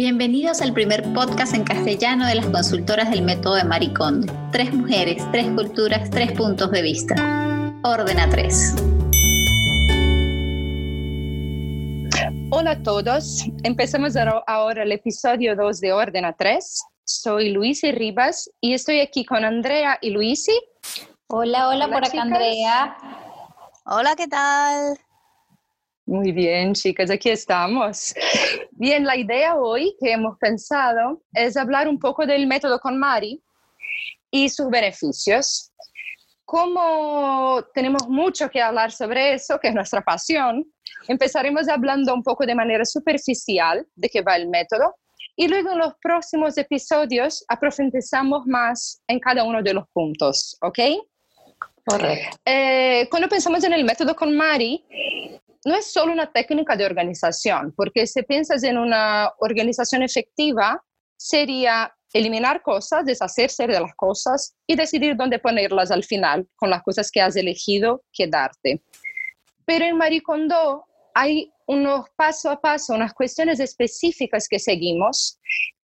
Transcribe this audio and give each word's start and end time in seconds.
Bienvenidos 0.00 0.62
al 0.62 0.72
primer 0.72 1.02
podcast 1.12 1.52
en 1.52 1.62
castellano 1.62 2.26
de 2.26 2.34
las 2.34 2.46
consultoras 2.46 3.10
del 3.10 3.20
método 3.20 3.56
de 3.56 3.64
Maricondo. 3.64 4.32
Tres 4.50 4.72
mujeres, 4.72 5.22
tres 5.30 5.46
culturas, 5.48 6.08
tres 6.08 6.32
puntos 6.32 6.70
de 6.70 6.80
vista. 6.80 7.14
Ordena 7.84 8.26
tres. 8.30 8.74
Hola 12.50 12.70
a 12.70 12.82
todos. 12.82 13.44
Empezamos 13.62 14.16
ahora 14.46 14.84
el 14.84 14.92
episodio 14.92 15.54
2 15.54 15.80
de 15.80 15.92
Ordena 15.92 16.32
3. 16.32 16.82
Soy 17.04 17.50
Luisi 17.50 17.92
Rivas 17.92 18.50
y 18.58 18.72
estoy 18.72 19.00
aquí 19.00 19.26
con 19.26 19.44
Andrea 19.44 19.98
y 20.00 20.12
Luisi. 20.12 20.58
Hola, 21.26 21.68
hola, 21.68 21.88
por 21.88 22.06
acá 22.06 22.22
Andrea. 22.22 22.96
Hola, 23.84 24.16
¿qué 24.16 24.28
tal? 24.28 24.98
Muy 26.10 26.32
bien, 26.32 26.74
chicas, 26.74 27.08
aquí 27.08 27.30
estamos. 27.30 28.12
Bien, 28.72 29.04
la 29.04 29.16
idea 29.16 29.54
hoy 29.54 29.94
que 30.00 30.10
hemos 30.10 30.36
pensado 30.38 31.22
es 31.32 31.56
hablar 31.56 31.86
un 31.86 32.00
poco 32.00 32.26
del 32.26 32.48
método 32.48 32.80
con 32.80 32.98
Mari 32.98 33.40
y 34.28 34.48
sus 34.48 34.68
beneficios. 34.70 35.70
Como 36.44 37.64
tenemos 37.74 38.08
mucho 38.08 38.50
que 38.50 38.60
hablar 38.60 38.90
sobre 38.90 39.34
eso, 39.34 39.60
que 39.60 39.68
es 39.68 39.74
nuestra 39.74 40.02
pasión, 40.02 40.64
empezaremos 41.06 41.68
hablando 41.68 42.12
un 42.12 42.24
poco 42.24 42.44
de 42.44 42.56
manera 42.56 42.84
superficial 42.84 43.86
de 43.94 44.08
qué 44.08 44.20
va 44.20 44.34
el 44.34 44.48
método 44.48 44.96
y 45.36 45.46
luego 45.46 45.70
en 45.70 45.78
los 45.78 45.94
próximos 46.02 46.58
episodios 46.58 47.44
aprofundizamos 47.46 48.48
más 48.48 49.00
en 49.06 49.20
cada 49.20 49.44
uno 49.44 49.62
de 49.62 49.74
los 49.74 49.84
puntos, 49.92 50.58
¿ok? 50.60 50.78
Correcto. 51.84 52.36
Eh, 52.44 53.06
cuando 53.10 53.28
pensamos 53.28 53.62
en 53.62 53.72
el 53.72 53.84
método 53.84 54.14
con 54.16 54.36
Mari, 54.36 54.84
no 55.64 55.76
es 55.76 55.92
solo 55.92 56.12
una 56.12 56.32
técnica 56.32 56.76
de 56.76 56.86
organización, 56.86 57.72
porque 57.76 58.06
si 58.06 58.22
piensas 58.22 58.62
en 58.62 58.78
una 58.78 59.32
organización 59.38 60.02
efectiva, 60.02 60.82
sería 61.16 61.94
eliminar 62.12 62.62
cosas, 62.62 63.04
deshacerse 63.04 63.66
de 63.66 63.78
las 63.78 63.94
cosas 63.94 64.56
y 64.66 64.74
decidir 64.74 65.16
dónde 65.16 65.38
ponerlas 65.38 65.90
al 65.90 66.02
final 66.02 66.48
con 66.56 66.70
las 66.70 66.82
cosas 66.82 67.10
que 67.10 67.20
has 67.20 67.36
elegido 67.36 68.02
quedarte. 68.12 68.82
Pero 69.64 69.84
en 69.84 69.96
Marie 69.96 70.22
Kondo 70.22 70.84
hay 71.14 71.52
unos 71.66 72.06
paso 72.16 72.50
a 72.50 72.60
paso, 72.60 72.94
unas 72.94 73.14
cuestiones 73.14 73.60
específicas 73.60 74.48
que 74.48 74.58
seguimos 74.58 75.38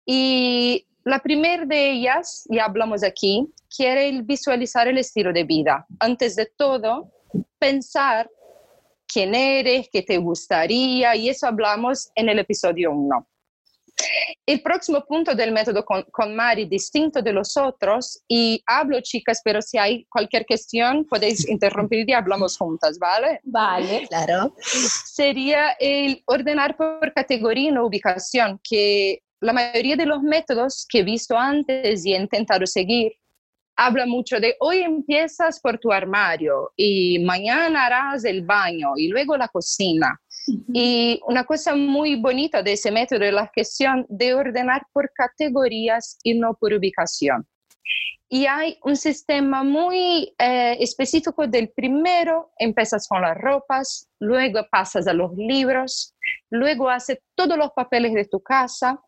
y 0.05 0.85
la 1.05 1.19
primera 1.19 1.65
de 1.65 1.91
ellas, 1.91 2.45
ya 2.49 2.65
hablamos 2.65 3.01
aquí, 3.03 3.47
quiere 3.73 4.21
visualizar 4.23 4.89
el 4.89 4.97
estilo 4.97 5.31
de 5.31 5.45
vida. 5.45 5.85
Antes 5.99 6.35
de 6.35 6.47
todo, 6.57 7.09
pensar 7.59 8.29
quién 9.07 9.33
eres, 9.35 9.89
qué 9.91 10.01
te 10.01 10.17
gustaría, 10.17 11.15
y 11.15 11.29
eso 11.29 11.47
hablamos 11.47 12.09
en 12.15 12.29
el 12.29 12.39
episodio 12.39 12.91
1. 12.91 13.27
El 14.45 14.61
próximo 14.61 15.03
punto 15.05 15.33
del 15.33 15.51
método 15.51 15.83
con, 15.83 16.03
con, 16.11 16.35
Mari, 16.35 16.65
distinto 16.65 17.21
de 17.21 17.33
los 17.33 17.57
otros, 17.57 18.21
y 18.27 18.61
hablo 18.67 19.01
chicas, 19.01 19.41
pero 19.43 19.61
si 19.61 19.77
hay 19.77 20.05
cualquier 20.05 20.45
cuestión 20.45 21.05
podéis 21.05 21.47
interrumpir 21.49 22.07
y 22.07 22.13
hablamos 22.13 22.57
juntas, 22.57 22.99
¿vale? 22.99 23.39
Vale, 23.43 24.05
claro. 24.07 24.53
Sería 24.59 25.71
el 25.79 26.21
ordenar 26.25 26.77
por 26.77 27.11
categoría 27.13 27.71
y 27.71 27.77
ubicación, 27.77 28.59
que 28.63 29.23
la 29.39 29.53
mayoría 29.53 29.95
de 29.95 30.05
los 30.05 30.21
métodos 30.21 30.85
que 30.87 30.99
he 30.99 31.03
visto 31.03 31.37
antes 31.37 32.05
y 32.05 32.13
he 32.13 32.17
intentado 32.17 32.65
seguir 32.65 33.13
habla 33.77 34.07
mucho 34.07 34.39
de 34.39 34.55
hoy 34.59 34.79
empiezas 34.79 35.59
por 35.61 35.77
tu 35.77 35.91
armario 35.91 36.73
y 36.75 37.19
mañana 37.23 37.85
harás 37.85 38.25
el 38.25 38.41
baño 38.41 38.93
y 38.97 39.07
luego 39.07 39.37
la 39.37 39.47
cocina. 39.47 40.19
Y 40.73 41.19
una 41.27 41.43
cosa 41.43 41.75
muy 41.75 42.15
bonita 42.15 42.63
de 42.63 42.73
ese 42.73 42.91
método 42.91 43.23
es 43.23 43.33
la 43.33 43.51
cuestión 43.53 44.05
de 44.09 44.33
ordenar 44.33 44.81
por 44.91 45.11
categorías 45.13 46.17
y 46.23 46.33
no 46.33 46.55
por 46.55 46.73
ubicación. 46.73 47.45
Y 48.29 48.45
hay 48.45 48.77
un 48.83 48.97
sistema 48.97 49.63
muy 49.63 50.33
eh, 50.37 50.77
específico 50.79 51.47
del 51.47 51.69
primero, 51.69 52.51
empiezas 52.57 53.07
con 53.07 53.21
las 53.21 53.37
ropas, 53.37 54.09
luego 54.19 54.67
pasas 54.69 55.07
a 55.07 55.13
los 55.13 55.31
libros, 55.35 56.13
luego 56.49 56.89
haces 56.89 57.19
todos 57.35 57.57
los 57.57 57.71
papeles 57.71 58.13
de 58.13 58.25
tu 58.25 58.41
casa, 58.41 58.99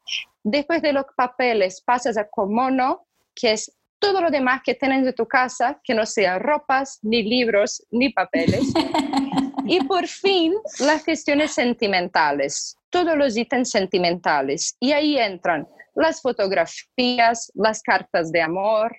después 0.44 0.82
de 0.82 0.94
los 0.94 1.06
papeles 1.18 1.82
pasas 1.82 2.18
a 2.18 2.30
Comono, 2.30 3.08
que 3.36 3.54
es 3.54 3.79
todo 4.00 4.22
lo 4.22 4.32
demás 4.32 4.62
que 4.64 4.76
tienes 4.76 5.06
en 5.06 5.14
tu 5.14 5.28
casa, 5.28 5.80
que 5.84 5.94
no 5.94 6.06
sea 6.06 6.40
ropas, 6.40 7.00
ni 7.02 7.24
libros, 7.24 7.86
ni 7.92 8.10
papeles. 8.10 8.74
y 9.66 9.84
por 9.84 10.08
fin, 10.08 10.56
las 10.80 11.04
cuestiones 11.04 11.52
sentimentales, 11.52 12.78
todos 12.90 13.16
los 13.18 13.38
ítems 13.38 13.70
sentimentales. 13.70 14.76
Y 14.80 14.94
ahí 14.94 15.18
entran 15.18 15.68
las 15.96 16.22
fotografías, 16.22 17.52
las 17.56 17.82
cartas 17.82 18.32
de 18.32 18.42
amor, 18.42 18.96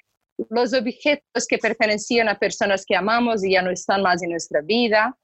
los 0.49 0.72
objetos 0.72 1.47
que 1.49 1.59
pertenecían 1.59 2.28
a 2.28 2.39
personas 2.39 2.84
que 2.87 2.97
amamos 2.97 3.44
y 3.44 3.53
ya 3.53 3.62
no 3.62 3.71
están 3.71 4.03
más 4.03 4.22
en 4.22 4.31
nuestra 4.31 4.60
vida. 4.60 5.16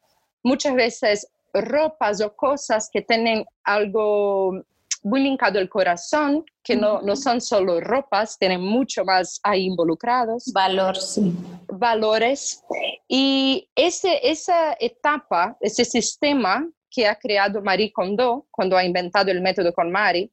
Muchas 0.43 0.75
veces 0.75 1.29
ropas 1.53 2.21
o 2.21 2.35
cosas 2.35 2.91
que 2.93 3.03
tienen 3.03 3.45
algo 3.65 4.63
muy 5.07 5.23
linkado 5.23 5.61
al 5.61 5.69
corazón, 5.69 6.45
que 6.65 6.75
no, 6.75 7.01
no 7.01 7.15
son 7.15 7.41
solo 7.41 7.81
ropas, 7.81 8.37
tienen 8.39 8.61
mucho 8.61 9.05
más 9.05 9.39
ahí 9.45 9.67
involucrados. 9.67 10.51
Valor, 10.53 10.97
sí. 10.97 11.33
Valores. 11.69 12.65
Y 13.07 13.71
ese, 13.77 14.19
esa 14.29 14.77
etapa, 14.81 15.57
ese 15.61 15.85
sistema 15.85 16.69
que 16.91 17.07
ha 17.07 17.15
creado 17.15 17.63
Marie 17.63 17.93
Kondo 17.93 18.49
cuando 18.51 18.77
ha 18.77 18.85
inventado 18.85 19.31
el 19.31 19.41
método 19.41 19.73
con 19.73 19.93
Mari, 19.93 20.29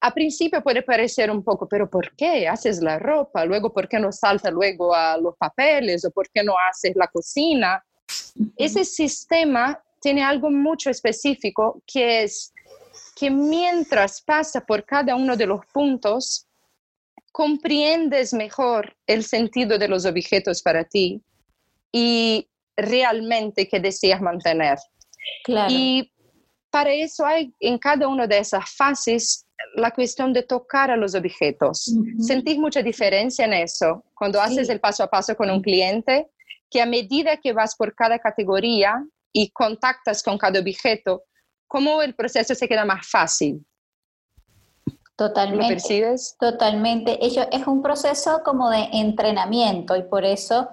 a 0.00 0.14
principio 0.14 0.62
puede 0.62 0.80
parecer 0.80 1.30
un 1.30 1.44
poco, 1.44 1.68
pero 1.68 1.90
¿por 1.90 2.16
qué 2.16 2.48
haces 2.48 2.80
la 2.80 2.98
ropa? 2.98 3.44
Luego, 3.44 3.70
¿por 3.70 3.86
qué 3.86 3.98
no 3.98 4.12
salta 4.12 4.50
luego 4.50 4.94
a 4.94 5.18
los 5.18 5.36
papeles? 5.36 6.06
¿O 6.06 6.10
por 6.10 6.30
qué 6.30 6.42
no 6.42 6.54
haces 6.70 6.96
la 6.96 7.08
cocina? 7.08 7.84
Ese 8.56 8.82
sistema 8.86 9.78
tiene 10.00 10.22
algo 10.22 10.50
mucho 10.50 10.88
específico 10.88 11.82
que 11.86 12.22
es 12.22 12.54
que 13.16 13.30
mientras 13.30 14.20
pasa 14.20 14.60
por 14.60 14.84
cada 14.84 15.16
uno 15.16 15.36
de 15.36 15.46
los 15.46 15.64
puntos, 15.72 16.46
comprendes 17.32 18.34
mejor 18.34 18.94
el 19.06 19.24
sentido 19.24 19.78
de 19.78 19.88
los 19.88 20.04
objetos 20.04 20.62
para 20.62 20.84
ti 20.84 21.22
y 21.90 22.46
realmente 22.76 23.66
que 23.68 23.80
deseas 23.80 24.20
mantener. 24.20 24.78
Y 25.68 26.12
para 26.70 26.92
eso 26.92 27.24
hay 27.24 27.54
en 27.58 27.78
cada 27.78 28.06
una 28.06 28.26
de 28.26 28.38
esas 28.38 28.68
fases 28.70 29.46
la 29.76 29.90
cuestión 29.92 30.34
de 30.34 30.42
tocar 30.42 30.90
a 30.90 30.96
los 30.96 31.14
objetos. 31.14 31.90
¿Sentís 32.18 32.58
mucha 32.58 32.82
diferencia 32.82 33.46
en 33.46 33.54
eso 33.54 34.04
cuando 34.14 34.42
haces 34.42 34.68
el 34.68 34.78
paso 34.78 35.02
a 35.02 35.08
paso 35.08 35.34
con 35.34 35.50
un 35.50 35.62
cliente? 35.62 36.28
Que 36.70 36.82
a 36.82 36.86
medida 36.86 37.38
que 37.38 37.54
vas 37.54 37.76
por 37.76 37.94
cada 37.94 38.18
categoría 38.18 39.02
y 39.32 39.48
contactas 39.50 40.22
con 40.22 40.36
cada 40.36 40.60
objeto, 40.60 41.24
cómo 41.66 42.02
el 42.02 42.14
proceso 42.14 42.54
se 42.54 42.68
queda 42.68 42.84
más 42.84 43.06
fácil. 43.08 43.64
Totalmente. 45.16 45.64
¿Lo 45.64 45.68
percibes? 45.68 46.36
Totalmente. 46.38 47.18
Es 47.24 47.66
un 47.66 47.82
proceso 47.82 48.42
como 48.44 48.68
de 48.70 48.88
entrenamiento 48.92 49.96
y 49.96 50.02
por 50.02 50.24
eso 50.24 50.68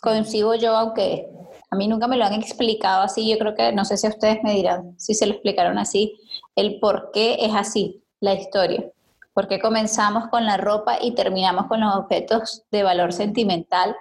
consigo 0.00 0.54
yo, 0.54 0.76
aunque 0.76 1.28
a 1.70 1.76
mí 1.76 1.88
nunca 1.88 2.06
me 2.06 2.16
lo 2.16 2.24
han 2.24 2.34
explicado 2.34 3.02
así, 3.02 3.30
yo 3.30 3.38
creo 3.38 3.54
que, 3.54 3.72
no 3.72 3.84
sé 3.84 3.96
si 3.96 4.08
ustedes 4.08 4.42
me 4.42 4.52
dirán, 4.52 4.94
si 4.98 5.14
se 5.14 5.26
lo 5.26 5.32
explicaron 5.32 5.78
así, 5.78 6.20
el 6.56 6.78
por 6.80 7.10
qué 7.12 7.38
es 7.40 7.54
así 7.54 8.02
la 8.20 8.34
historia. 8.34 8.84
¿Por 9.32 9.48
qué 9.48 9.60
comenzamos 9.60 10.28
con 10.28 10.44
la 10.44 10.56
ropa 10.56 10.98
y 11.00 11.14
terminamos 11.14 11.66
con 11.66 11.80
los 11.80 11.94
objetos 11.94 12.64
de 12.70 12.82
valor 12.82 13.12
sentimental? 13.12 13.96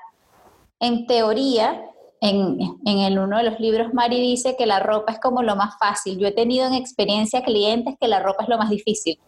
En 0.79 1.05
teoría, 1.05 1.85
en, 2.21 2.59
en 2.85 3.19
uno 3.19 3.37
de 3.37 3.43
los 3.43 3.59
libros, 3.59 3.93
Mari 3.93 4.19
dice 4.19 4.55
que 4.57 4.65
la 4.65 4.79
ropa 4.79 5.13
es 5.13 5.19
como 5.19 5.41
lo 5.41 5.55
más 5.55 5.77
fácil. 5.79 6.17
Yo 6.17 6.27
he 6.27 6.31
tenido 6.31 6.67
en 6.67 6.73
experiencia 6.73 7.43
clientes 7.43 7.95
que 7.99 8.07
la 8.07 8.19
ropa 8.19 8.43
es 8.43 8.49
lo 8.49 8.57
más 8.57 8.69
difícil. 8.69 9.19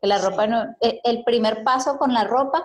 Que 0.00 0.06
la 0.06 0.18
ropa 0.18 0.46
no, 0.46 0.62
e, 0.80 1.00
el 1.04 1.24
primer 1.24 1.64
paso 1.64 1.96
con 1.98 2.12
la 2.12 2.24
ropa 2.24 2.62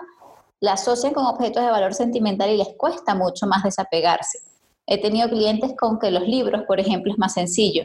la 0.60 0.74
asocian 0.74 1.12
con 1.12 1.26
objetos 1.26 1.62
de 1.62 1.70
valor 1.70 1.94
sentimental 1.94 2.50
y 2.50 2.56
les 2.56 2.74
cuesta 2.76 3.14
mucho 3.14 3.46
más 3.46 3.62
desapegarse. 3.62 4.38
He 4.86 5.00
tenido 5.00 5.28
clientes 5.28 5.72
con 5.78 5.98
que 5.98 6.10
los 6.10 6.26
libros, 6.26 6.62
por 6.66 6.78
ejemplo, 6.78 7.12
es 7.12 7.18
más 7.18 7.34
sencillo. 7.34 7.84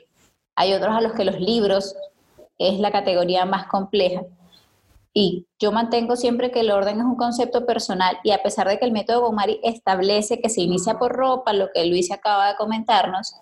Hay 0.55 0.73
otros 0.73 0.95
a 0.95 1.01
los 1.01 1.13
que 1.13 1.23
los 1.23 1.39
libros 1.39 1.95
es 2.57 2.79
la 2.79 2.91
categoría 2.91 3.45
más 3.45 3.67
compleja. 3.67 4.21
Y 5.13 5.47
yo 5.57 5.71
mantengo 5.71 6.15
siempre 6.15 6.51
que 6.51 6.59
el 6.59 6.71
orden 6.71 6.99
es 6.99 7.05
un 7.05 7.15
concepto 7.15 7.65
personal 7.65 8.19
y 8.23 8.31
a 8.31 8.43
pesar 8.43 8.67
de 8.67 8.77
que 8.77 8.85
el 8.85 8.91
método 8.91 9.21
Gomari 9.21 9.59
establece 9.63 10.39
que 10.39 10.49
se 10.49 10.61
inicia 10.61 10.99
por 10.99 11.13
ropa, 11.13 11.53
lo 11.53 11.69
que 11.73 11.85
Luis 11.85 12.11
acaba 12.11 12.49
de 12.49 12.55
comentarnos, 12.55 13.35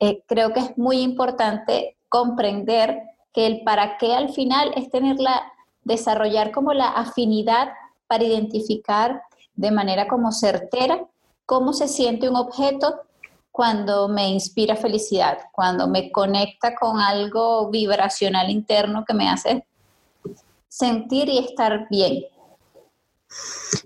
eh, 0.00 0.22
creo 0.26 0.52
que 0.52 0.60
es 0.60 0.78
muy 0.78 1.00
importante 1.00 1.96
comprender 2.08 3.02
que 3.32 3.46
el 3.46 3.62
para 3.62 3.96
qué 3.96 4.14
al 4.14 4.28
final 4.30 4.72
es 4.76 4.90
tenerla, 4.90 5.52
desarrollar 5.82 6.52
como 6.52 6.74
la 6.74 6.88
afinidad 6.88 7.72
para 8.06 8.24
identificar 8.24 9.22
de 9.54 9.70
manera 9.70 10.08
como 10.08 10.32
certera 10.32 11.06
cómo 11.46 11.72
se 11.72 11.88
siente 11.88 12.28
un 12.28 12.36
objeto 12.36 13.00
cuando 13.50 14.08
me 14.08 14.28
inspira 14.28 14.76
felicidad, 14.76 15.38
cuando 15.52 15.86
me 15.86 16.10
conecta 16.10 16.74
con 16.74 17.00
algo 17.00 17.70
vibracional 17.70 18.50
interno 18.50 19.04
que 19.06 19.14
me 19.14 19.28
hace 19.28 19.66
sentir 20.72 21.28
y 21.28 21.38
estar 21.38 21.86
bien. 21.90 22.24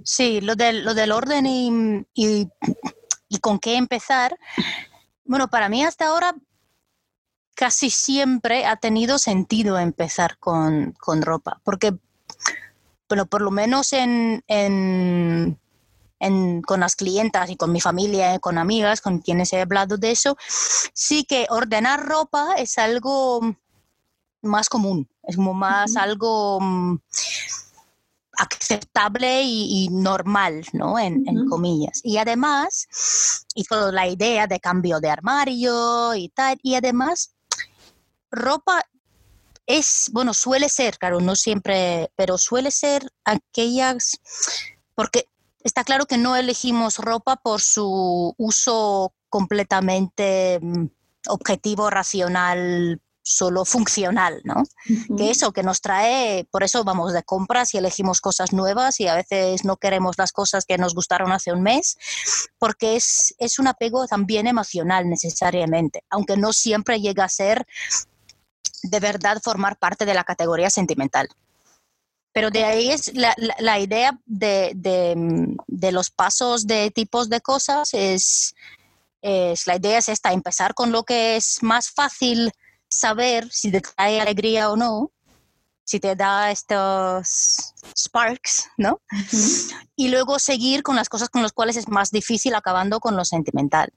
Sí, 0.04 0.40
lo 0.40 0.54
del, 0.54 0.84
lo 0.84 0.94
del 0.94 1.10
orden 1.10 1.44
y, 1.46 2.06
y, 2.14 2.48
con 3.40 3.58
qué 3.58 3.76
empezar. 3.76 4.38
Bueno, 5.24 5.48
para 5.48 5.68
mí 5.68 5.84
hasta 5.84 6.06
ahora 6.06 6.34
casi 7.54 7.90
siempre 7.90 8.66
ha 8.66 8.76
tenido 8.76 9.18
sentido 9.18 9.78
empezar 9.78 10.38
con, 10.38 10.92
con 10.92 11.22
ropa, 11.22 11.60
porque 11.64 11.92
bueno, 13.08 13.26
por 13.26 13.40
lo 13.40 13.50
menos 13.50 13.92
en, 13.92 14.44
en, 14.46 15.58
con 16.62 16.80
las 16.80 16.94
clientas 16.94 17.50
y 17.50 17.56
con 17.56 17.72
mi 17.72 17.80
familia, 17.80 18.38
con 18.38 18.58
amigas, 18.58 19.00
con 19.00 19.18
quienes 19.18 19.52
he 19.52 19.60
hablado 19.60 19.96
de 19.96 20.12
eso, 20.12 20.36
sí 20.92 21.24
que 21.24 21.46
ordenar 21.50 22.04
ropa 22.04 22.54
es 22.56 22.78
algo 22.78 23.40
más 24.42 24.68
común, 24.68 25.08
es 25.26 25.37
como 25.37 25.55
más 25.55 25.96
algo 25.96 26.61
mm, 26.61 26.99
aceptable 28.38 29.43
y, 29.43 29.88
normal, 29.90 30.64
¿no? 30.73 30.99
En, 30.99 31.25
comillas. 31.49 32.00
Y 32.02 32.19
además, 32.19 32.87
y 33.55 33.64
con 33.64 33.94
la 33.94 34.06
idea 34.06 34.46
de 34.46 34.61
cambio 34.61 35.00
de 35.00 35.11
armario 35.11 36.14
y 36.14 36.28
tal, 36.28 36.58
y 36.62 36.75
además, 36.75 37.34
ropa 38.31 38.82
es, 39.67 40.11
bueno, 40.12 40.32
suele 40.34 40.69
ser, 40.69 40.99
claro, 40.99 41.20
no 41.20 41.34
siempre, 41.34 42.11
pero 42.17 42.38
suele 42.38 42.70
ser 42.70 43.11
aquellas, 43.25 44.20
porque 44.94 45.29
está 45.64 45.82
claro 45.82 46.06
que 46.06 46.19
no 46.19 46.37
elegimos 46.37 46.99
ropa 46.99 47.37
por 47.37 47.61
su 47.61 48.34
uso 48.38 49.12
completamente 49.29 50.61
mm, 50.62 50.87
objetivo, 51.29 51.90
racional, 51.90 53.00
solo 53.28 53.64
funcional, 53.64 54.40
¿no? 54.44 54.62
Que 55.17 55.31
eso, 55.31 55.52
que 55.52 55.64
nos 55.64 55.81
trae, 55.81 56.46
por 56.52 56.62
eso 56.62 56.84
vamos 56.84 57.12
de 57.12 57.25
compras 57.25 57.75
y 57.75 57.78
elegimos 57.78 58.20
cosas 58.20 58.52
nuevas 58.52 59.00
y 59.00 59.08
a 59.08 59.17
veces 59.17 59.64
no 59.64 59.78
queremos 59.78 60.17
las 60.17 60.31
cosas 60.31 60.64
que 60.64 60.78
nos 60.78 60.94
gustaron 60.94 61.32
hace 61.32 61.52
un 61.52 61.61
mes, 61.61 61.99
porque 62.56 62.94
es, 62.94 63.34
es 63.38 63.58
un 63.58 63.67
apego 63.67 64.06
también 64.06 64.46
emocional 64.46 65.08
necesariamente, 65.08 66.05
aunque 66.08 66.37
no 66.37 66.52
siempre 66.52 67.00
llega 67.00 67.25
a 67.25 67.28
ser 67.28 67.67
de 68.84 69.00
verdad 69.00 69.43
formar 69.43 69.76
parte 69.76 70.06
de 70.06 70.14
la 70.14 70.22
categoría 70.22 70.70
sentimental. 70.70 71.29
Pero 72.32 72.52
de 72.52 72.62
ahí 72.62 72.90
es 72.93 73.12
la, 73.12 73.34
la, 73.58 73.81
idea 73.81 74.20
de, 74.25 74.70
de, 74.76 75.90
los 75.93 76.11
pasos 76.11 76.69
de 76.69 76.93
tipos 76.93 77.29
de 77.29 77.40
cosas, 77.40 77.93
es, 77.93 78.55
es, 79.20 79.67
la 79.67 79.76
idea 79.76 79.99
es 79.99 80.08
esta, 80.08 80.32
empezar 80.32 80.75
con 80.75 80.93
lo 80.93 81.02
que 81.02 81.34
es 81.34 81.61
más 81.62 81.90
fácil 81.90 82.52
saber 82.98 83.48
si 83.50 83.70
te 83.70 83.81
trae 83.81 84.20
alegría 84.20 84.70
o 84.70 84.76
no, 84.76 85.12
si 85.84 86.00
te 86.00 86.16
da 86.16 86.50
estos 86.50 87.72
sparks, 87.96 88.69
¿no? 88.76 89.00
Y 89.94 90.08
luego 90.08 90.38
seguir 90.40 90.82
con 90.82 90.96
las 90.96 91.08
cosas 91.08 91.28
con 91.28 91.43
las 91.43 91.52
cuales 91.52 91.76
es 91.76 91.88
más 91.88 92.10
difícil, 92.10 92.54
acabando 92.54 92.98
con 92.98 93.16
lo 93.16 93.25
sentimental. 93.25 93.93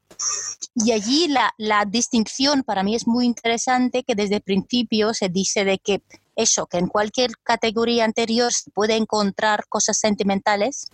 Y 0.75 0.92
allí 0.92 1.28
la, 1.28 1.51
la 1.57 1.86
distinción 1.86 2.63
para 2.63 2.84
mí 2.84 2.96
es 2.96 3.07
muy 3.07 3.25
interesante, 3.25 4.04
que 4.04 4.13
desde 4.13 4.36
el 4.36 4.42
principio 4.42 5.16
se 5.16 5.30
dice 5.30 5.66
de 5.66 5.80
que 5.80 6.04
eso, 6.36 6.68
que 6.68 6.78
en 6.78 6.88
cualquier 6.88 7.31
categoría 7.44 8.06
anterior 8.06 8.54
se 8.54 8.69
puede 8.69 8.96
encontrar 8.96 9.66
cosas 9.68 9.98
sentimentales, 9.98 10.92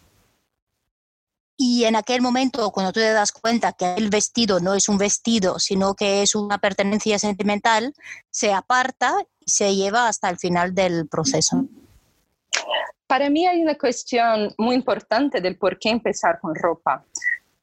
y 1.58 1.86
en 1.86 1.96
aquel 1.96 2.22
momento, 2.22 2.72
cuando 2.72 2.92
tú 2.92 3.00
te 3.00 3.14
das 3.14 3.32
cuenta 3.32 3.74
que 3.74 3.94
el 3.96 4.10
vestido 4.10 4.60
no 4.60 4.74
es 4.74 4.90
un 4.90 4.98
vestido, 4.98 5.58
sino 5.60 5.96
que 5.96 6.22
es 6.22 6.36
una 6.36 6.58
pertenencia 6.58 7.18
sentimental, 7.18 7.94
se 8.30 8.52
aparta 8.52 9.16
y 9.40 9.52
se 9.52 9.76
lleva 9.76 10.08
hasta 10.08 10.30
el 10.30 10.38
final 10.38 10.76
del 10.76 11.08
proceso. 11.08 11.66
Para 13.08 13.30
mí 13.30 13.46
hay 13.46 13.62
una 13.62 13.76
cuestión 13.76 14.54
muy 14.58 14.76
importante 14.76 15.40
del 15.40 15.58
por 15.58 15.80
qué 15.80 15.90
empezar 15.90 16.40
con 16.42 16.56
ropa, 16.56 17.06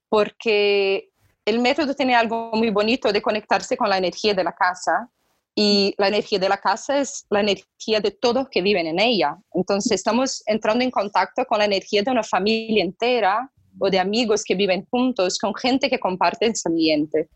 porque 0.09 1.11
el 1.45 1.59
método 1.59 1.95
tiene 1.95 2.15
algo 2.15 2.53
muy 2.53 2.71
bonito 2.71 3.13
de 3.13 3.21
conectarse 3.21 3.77
con 3.77 3.91
la 3.91 3.99
energía 3.99 4.33
de 4.33 4.45
la 4.45 4.53
casa 4.53 5.11
y 5.55 5.95
la 5.99 6.09
energía 6.09 6.39
de 6.39 6.49
la 6.49 6.57
casa 6.57 6.99
es 6.99 7.27
la 7.29 7.41
energía 7.41 8.01
de 8.01 8.13
todos 8.13 8.49
que 8.49 8.63
viven 8.63 8.87
en 8.87 9.01
ella. 9.01 9.37
Entonces 9.53 9.93
estamos 9.93 10.43
entrando 10.47 10.83
en 10.83 10.91
contacto 10.91 11.45
con 11.45 11.59
la 11.59 11.67
energía 11.67 12.03
de 12.03 12.11
una 12.11 12.23
familia 12.23 12.83
entera 12.83 13.51
o 13.79 13.91
de 13.91 13.99
amigos 13.99 14.45
que 14.45 14.55
viven 14.55 14.87
juntos, 14.91 15.39
con 15.39 15.55
gente 15.55 15.89
que 15.89 15.99
comparte 15.99 16.47
ese 16.47 16.69
ambiente. 16.69 17.29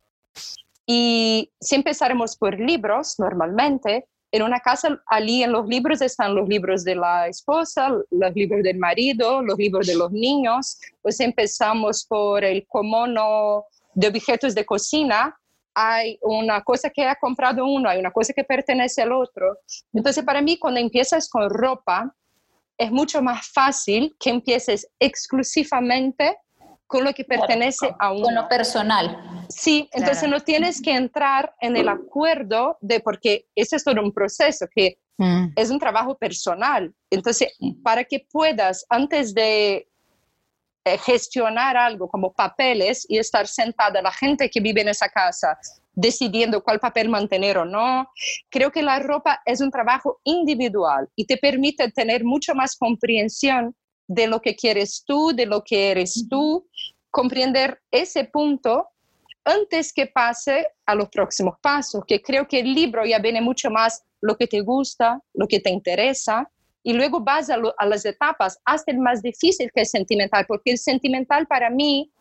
Y 0.86 1.50
si 1.60 1.74
empezaremos 1.74 2.36
por 2.36 2.58
libros, 2.58 3.18
normalmente, 3.18 4.06
en 4.30 4.42
una 4.42 4.60
casa, 4.60 5.02
allí 5.06 5.42
en 5.42 5.52
los 5.52 5.66
libros 5.66 6.00
están 6.02 6.34
los 6.34 6.48
libros 6.48 6.84
de 6.84 6.94
la 6.94 7.26
esposa, 7.26 7.90
los 8.10 8.34
libros 8.34 8.62
del 8.62 8.78
marido, 8.78 9.42
los 9.42 9.58
libros 9.58 9.86
de 9.86 9.96
los 9.96 10.12
niños. 10.12 10.78
Pues 11.02 11.20
empezamos 11.20 12.04
por 12.04 12.44
el 12.44 12.66
comono 12.66 13.64
de 13.94 14.08
objetos 14.08 14.54
de 14.54 14.66
cocina. 14.66 15.36
Hay 15.74 16.18
una 16.22 16.62
cosa 16.62 16.90
que 16.90 17.04
ha 17.04 17.16
comprado 17.16 17.64
uno, 17.66 17.88
hay 17.88 17.98
una 17.98 18.10
cosa 18.10 18.32
que 18.32 18.44
pertenece 18.44 19.02
al 19.02 19.12
otro. 19.12 19.58
Entonces, 19.92 20.24
para 20.24 20.42
mí, 20.42 20.58
cuando 20.58 20.80
empiezas 20.80 21.28
con 21.28 21.48
ropa, 21.48 22.14
es 22.78 22.90
mucho 22.90 23.22
más 23.22 23.48
fácil 23.48 24.16
que 24.18 24.30
empieces 24.30 24.88
exclusivamente 24.98 26.38
con 26.86 27.04
lo 27.04 27.12
que 27.12 27.24
pertenece 27.24 27.92
a 27.98 28.12
uno. 28.12 28.22
Con 28.22 28.34
lo 28.34 28.48
personal. 28.48 29.46
Sí, 29.48 29.88
entonces 29.92 30.28
no 30.28 30.40
tienes 30.40 30.80
que 30.80 30.92
entrar 30.92 31.54
en 31.60 31.76
el 31.76 31.88
acuerdo 31.88 32.78
de, 32.80 33.00
porque 33.00 33.46
ese 33.54 33.76
es 33.76 33.84
todo 33.84 34.00
un 34.00 34.12
proceso 34.12 34.66
que 34.70 34.98
mm. 35.18 35.48
es 35.56 35.70
un 35.70 35.80
trabajo 35.80 36.16
personal. 36.16 36.94
Entonces, 37.10 37.52
para 37.82 38.04
que 38.04 38.26
puedas, 38.30 38.86
antes 38.88 39.34
de 39.34 39.88
eh, 40.84 40.98
gestionar 40.98 41.76
algo 41.76 42.08
como 42.08 42.32
papeles 42.32 43.04
y 43.08 43.18
estar 43.18 43.48
sentada 43.48 44.00
la 44.00 44.12
gente 44.12 44.48
que 44.48 44.60
vive 44.60 44.82
en 44.82 44.88
esa 44.88 45.08
casa 45.08 45.58
decidiendo 45.96 46.62
cuál 46.62 46.78
papel 46.78 47.08
mantener 47.08 47.58
o 47.58 47.64
no. 47.64 48.08
Creo 48.50 48.70
que 48.70 48.82
la 48.82 49.00
ropa 49.00 49.40
es 49.44 49.60
un 49.60 49.70
trabajo 49.70 50.20
individual 50.22 51.08
y 51.16 51.24
te 51.24 51.38
permite 51.38 51.90
tener 51.90 52.22
mucho 52.22 52.54
más 52.54 52.76
comprensión 52.76 53.74
de 54.06 54.28
lo 54.28 54.40
que 54.40 54.54
quieres 54.54 55.02
tú, 55.04 55.32
de 55.34 55.46
lo 55.46 55.64
que 55.64 55.90
eres 55.90 56.26
tú, 56.28 56.68
comprender 57.10 57.80
ese 57.90 58.24
punto 58.24 58.88
antes 59.44 59.92
que 59.92 60.06
pase 60.06 60.68
a 60.84 60.94
los 60.94 61.08
próximos 61.08 61.56
pasos, 61.60 62.04
que 62.06 62.20
creo 62.20 62.46
que 62.46 62.60
el 62.60 62.74
libro 62.74 63.04
ya 63.04 63.18
viene 63.18 63.40
mucho 63.40 63.70
más 63.70 64.04
lo 64.20 64.36
que 64.36 64.46
te 64.46 64.60
gusta, 64.60 65.20
lo 65.34 65.46
que 65.46 65.60
te 65.60 65.70
interesa, 65.70 66.50
y 66.82 66.92
luego 66.92 67.20
vas 67.20 67.48
a, 67.50 67.56
a 67.78 67.86
las 67.86 68.04
etapas 68.04 68.60
hasta 68.64 68.92
el 68.92 68.98
más 68.98 69.22
difícil 69.22 69.70
que 69.74 69.82
es 69.82 69.90
sentimental, 69.90 70.44
porque 70.46 70.72
el 70.72 70.78
sentimental 70.78 71.46
para 71.46 71.70
mí 71.70 72.12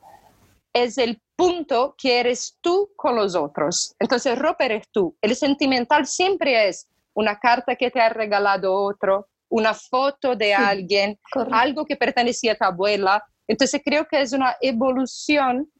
es 0.75 0.97
el 0.97 1.21
punto 1.37 1.95
que 1.97 2.19
eres 2.19 2.57
tú 2.59 2.91
con 2.97 3.15
los 3.15 3.33
otros. 3.33 3.95
Entonces, 3.97 4.37
ropa 4.37 4.65
eres 4.65 4.89
tú. 4.91 5.17
El 5.21 5.33
sentimental 5.35 6.05
siempre 6.05 6.67
es 6.67 6.87
una 7.13 7.39
carta 7.39 7.77
que 7.77 7.89
te 7.89 8.01
ha 8.01 8.09
regalado 8.09 8.73
otro, 8.73 9.29
una 9.47 9.73
foto 9.73 10.35
de 10.35 10.53
alguien, 10.53 11.17
algo 11.51 11.85
que 11.85 11.95
pertenecía 11.95 12.51
a 12.51 12.55
tu 12.55 12.65
abuela. 12.65 13.23
Entonces, 13.47 13.81
creo 13.85 14.05
que 14.05 14.21
es 14.21 14.33
una 14.33 14.57
evolución 14.59 15.71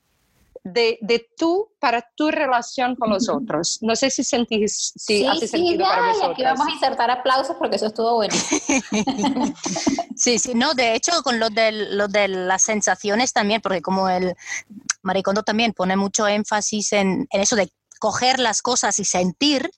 de, 0.66 0.98
de, 1.02 1.30
tú 1.38 1.70
para 1.80 2.02
tu 2.16 2.32
relación 2.32 2.96
con 2.96 3.12
los 3.12 3.30
otros. 3.30 3.78
No 3.82 3.96
sé 3.96 4.10
si 4.10 4.24
sentís, 4.24 4.94
si 4.96 5.20
sí, 5.20 5.28
hace 5.28 5.48
sentido 5.48 5.86
para 5.86 6.08
vosotros. 6.08 6.32
Aquí 6.32 6.44
vamos 6.44 6.68
a 6.68 6.72
insertar 6.72 7.12
aplausos 7.12 7.56
porque 7.58 7.76
eso 7.76 7.86
estuvo 7.86 8.16
bueno. 8.16 8.34
sí, 10.16 10.40
sí, 10.40 10.56
no, 10.56 10.74
de 10.74 10.96
hecho 10.96 11.22
con 11.22 11.40
lo 11.40 11.52
de, 11.52 11.72
lo 11.72 12.08
de 12.08 12.28
las 12.28 12.64
sensaciones 12.64 13.32
también, 13.32 13.62
porque 13.62 13.84
como 13.84 14.10
el 14.10 14.36
Maricondo 15.04 15.44
también 15.44 15.72
pone 15.72 15.96
mucho 15.96 16.28
énfasis 16.28 16.94
en, 16.94 17.28
en 17.30 17.42
eso 17.42 17.56
de 17.56 17.72
coger 18.00 18.40
las 18.40 18.64
cosas 18.64 18.98
y 18.98 19.06
sentir, 19.06 19.70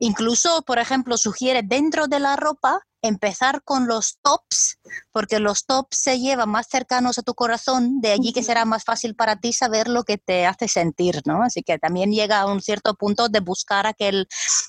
incluso, 0.00 0.62
por 0.62 0.80
ejemplo, 0.80 1.16
sugiere 1.16 1.62
dentro 1.62 2.08
de 2.08 2.18
la 2.18 2.34
ropa 2.34 2.80
empezar 3.02 3.62
con 3.62 3.86
los 3.86 4.18
tops, 4.22 4.78
porque 5.12 5.38
los 5.38 5.64
tops 5.66 5.98
se 5.98 6.18
llevan 6.18 6.50
más 6.50 6.66
cercanos 6.68 7.18
a 7.18 7.22
tu 7.22 7.34
corazón, 7.34 8.00
de 8.00 8.12
allí 8.12 8.32
que 8.32 8.42
será 8.42 8.64
más 8.64 8.84
fácil 8.84 9.14
para 9.14 9.36
ti 9.36 9.52
saber 9.52 9.88
lo 9.88 10.04
que 10.04 10.18
te 10.18 10.46
hace 10.46 10.68
sentir, 10.68 11.22
¿no? 11.24 11.42
Así 11.42 11.62
que 11.62 11.78
también 11.78 12.12
llega 12.12 12.40
a 12.40 12.46
un 12.46 12.60
cierto 12.60 12.94
punto 12.94 13.28
de 13.28 13.40
buscar 13.40 13.86
aquel 13.86 14.26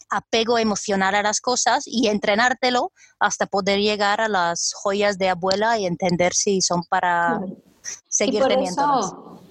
apego 0.10 0.58
emocional 0.58 1.16
a 1.16 1.24
las 1.24 1.42
cosas 1.42 1.84
y 1.86 2.08
entrenártelo 2.08 2.92
hasta 3.20 3.48
poder 3.48 3.80
llegar 3.80 4.22
a 4.22 4.30
las 4.30 4.74
joyas 4.76 5.18
de 5.18 5.30
abuela 5.30 5.80
y 5.80 5.86
entender 5.86 6.34
si 6.34 6.62
son 6.62 6.84
para 6.84 7.40
seguir 8.08 8.44
teniendo. 8.46 9.42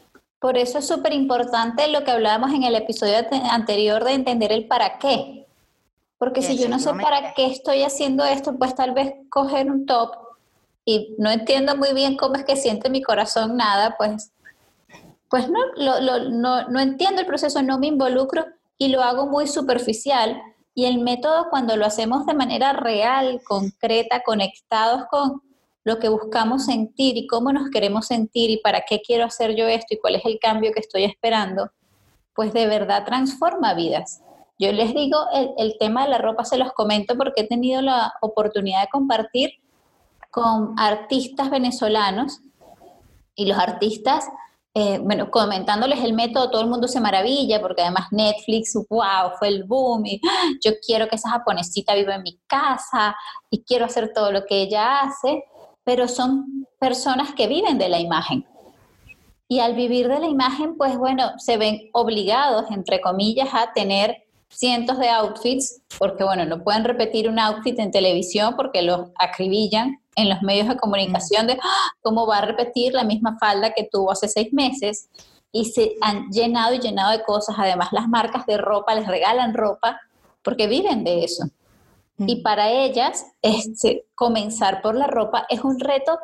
Por 0.40 0.56
eso 0.56 0.78
es 0.78 0.86
súper 0.86 1.12
importante 1.14 1.88
lo 1.88 2.04
que 2.04 2.12
hablábamos 2.12 2.52
en 2.52 2.62
el 2.62 2.76
episodio 2.76 3.26
anterior 3.50 4.04
de 4.04 4.12
entender 4.12 4.52
el 4.52 4.68
para 4.68 4.98
qué. 4.98 5.47
Porque 6.18 6.42
si 6.42 6.58
yo 6.58 6.68
no 6.68 6.80
sé 6.80 6.90
para 6.94 7.32
qué 7.34 7.46
estoy 7.46 7.84
haciendo 7.84 8.24
esto, 8.24 8.58
pues 8.58 8.74
tal 8.74 8.92
vez 8.92 9.14
coger 9.30 9.70
un 9.70 9.86
top 9.86 10.10
y 10.84 11.14
no 11.18 11.30
entiendo 11.30 11.76
muy 11.76 11.92
bien 11.92 12.16
cómo 12.16 12.34
es 12.34 12.44
que 12.44 12.56
siente 12.56 12.90
mi 12.90 13.02
corazón 13.02 13.56
nada, 13.56 13.94
pues, 13.96 14.32
pues 15.28 15.48
no, 15.48 15.60
no, 16.30 16.68
no 16.68 16.80
entiendo 16.80 17.20
el 17.20 17.26
proceso, 17.26 17.62
no 17.62 17.78
me 17.78 17.88
involucro 17.88 18.46
y 18.78 18.88
lo 18.88 19.02
hago 19.02 19.26
muy 19.26 19.46
superficial. 19.46 20.40
Y 20.74 20.86
el 20.86 20.98
método 20.98 21.48
cuando 21.50 21.76
lo 21.76 21.84
hacemos 21.84 22.24
de 22.26 22.34
manera 22.34 22.72
real, 22.72 23.40
concreta, 23.46 24.22
conectados 24.22 25.04
con 25.10 25.42
lo 25.84 25.98
que 25.98 26.08
buscamos 26.08 26.64
sentir 26.64 27.16
y 27.16 27.26
cómo 27.26 27.52
nos 27.52 27.70
queremos 27.70 28.06
sentir 28.06 28.50
y 28.50 28.58
para 28.58 28.82
qué 28.82 29.00
quiero 29.00 29.24
hacer 29.24 29.54
yo 29.56 29.66
esto 29.66 29.94
y 29.94 29.98
cuál 29.98 30.16
es 30.16 30.24
el 30.24 30.38
cambio 30.38 30.72
que 30.72 30.80
estoy 30.80 31.04
esperando, 31.04 31.70
pues 32.34 32.52
de 32.52 32.66
verdad 32.66 33.04
transforma 33.04 33.74
vidas. 33.74 34.22
Yo 34.58 34.72
les 34.72 34.94
digo, 34.94 35.18
el, 35.32 35.50
el 35.56 35.78
tema 35.78 36.04
de 36.04 36.10
la 36.10 36.18
ropa 36.18 36.44
se 36.44 36.58
los 36.58 36.72
comento 36.72 37.16
porque 37.16 37.42
he 37.42 37.46
tenido 37.46 37.80
la 37.80 38.14
oportunidad 38.20 38.82
de 38.82 38.88
compartir 38.88 39.50
con 40.30 40.74
artistas 40.78 41.50
venezolanos 41.50 42.40
y 43.34 43.46
los 43.46 43.56
artistas, 43.56 44.28
eh, 44.74 44.98
bueno, 44.98 45.30
comentándoles 45.30 46.02
el 46.02 46.12
método, 46.12 46.50
todo 46.50 46.62
el 46.62 46.68
mundo 46.68 46.88
se 46.88 47.00
maravilla 47.00 47.60
porque 47.60 47.82
además 47.82 48.08
Netflix, 48.10 48.74
wow, 48.90 49.32
fue 49.38 49.48
el 49.48 49.64
boom 49.64 50.06
y 50.06 50.20
¡ah! 50.28 50.50
yo 50.64 50.72
quiero 50.84 51.08
que 51.08 51.16
esa 51.16 51.30
japonesita 51.30 51.94
viva 51.94 52.16
en 52.16 52.22
mi 52.22 52.38
casa 52.46 53.16
y 53.50 53.62
quiero 53.62 53.86
hacer 53.86 54.12
todo 54.12 54.32
lo 54.32 54.44
que 54.44 54.62
ella 54.62 55.00
hace, 55.00 55.44
pero 55.84 56.08
son 56.08 56.66
personas 56.78 57.32
que 57.32 57.46
viven 57.46 57.78
de 57.78 57.88
la 57.88 57.98
imagen. 57.98 58.46
Y 59.46 59.60
al 59.60 59.74
vivir 59.74 60.08
de 60.08 60.20
la 60.20 60.26
imagen, 60.26 60.76
pues 60.76 60.98
bueno, 60.98 61.32
se 61.38 61.56
ven 61.56 61.88
obligados, 61.92 62.70
entre 62.70 63.00
comillas, 63.00 63.48
a 63.54 63.72
tener 63.72 64.27
cientos 64.50 64.98
de 64.98 65.08
outfits, 65.08 65.82
porque 65.98 66.24
bueno, 66.24 66.44
no 66.44 66.62
pueden 66.62 66.84
repetir 66.84 67.28
un 67.28 67.38
outfit 67.38 67.78
en 67.78 67.90
televisión 67.90 68.54
porque 68.56 68.82
los 68.82 69.10
acribillan 69.18 70.00
en 70.16 70.28
los 70.28 70.42
medios 70.42 70.68
de 70.68 70.76
comunicación 70.76 71.46
de 71.46 71.58
¡Ah! 71.62 71.90
cómo 72.02 72.26
va 72.26 72.38
a 72.38 72.46
repetir 72.46 72.92
la 72.92 73.04
misma 73.04 73.36
falda 73.38 73.72
que 73.72 73.88
tuvo 73.90 74.10
hace 74.12 74.28
seis 74.28 74.52
meses. 74.52 75.08
Y 75.50 75.64
se 75.66 75.94
han 76.02 76.28
llenado 76.30 76.74
y 76.74 76.78
llenado 76.78 77.10
de 77.10 77.22
cosas. 77.22 77.56
Además, 77.58 77.88
las 77.92 78.06
marcas 78.06 78.44
de 78.44 78.58
ropa 78.58 78.94
les 78.94 79.06
regalan 79.06 79.54
ropa 79.54 79.98
porque 80.42 80.66
viven 80.66 81.04
de 81.04 81.24
eso. 81.24 81.44
Y 82.18 82.42
para 82.42 82.70
ellas, 82.70 83.24
este, 83.42 84.06
comenzar 84.14 84.82
por 84.82 84.94
la 84.94 85.06
ropa 85.06 85.46
es 85.48 85.62
un 85.62 85.78
reto 85.78 86.18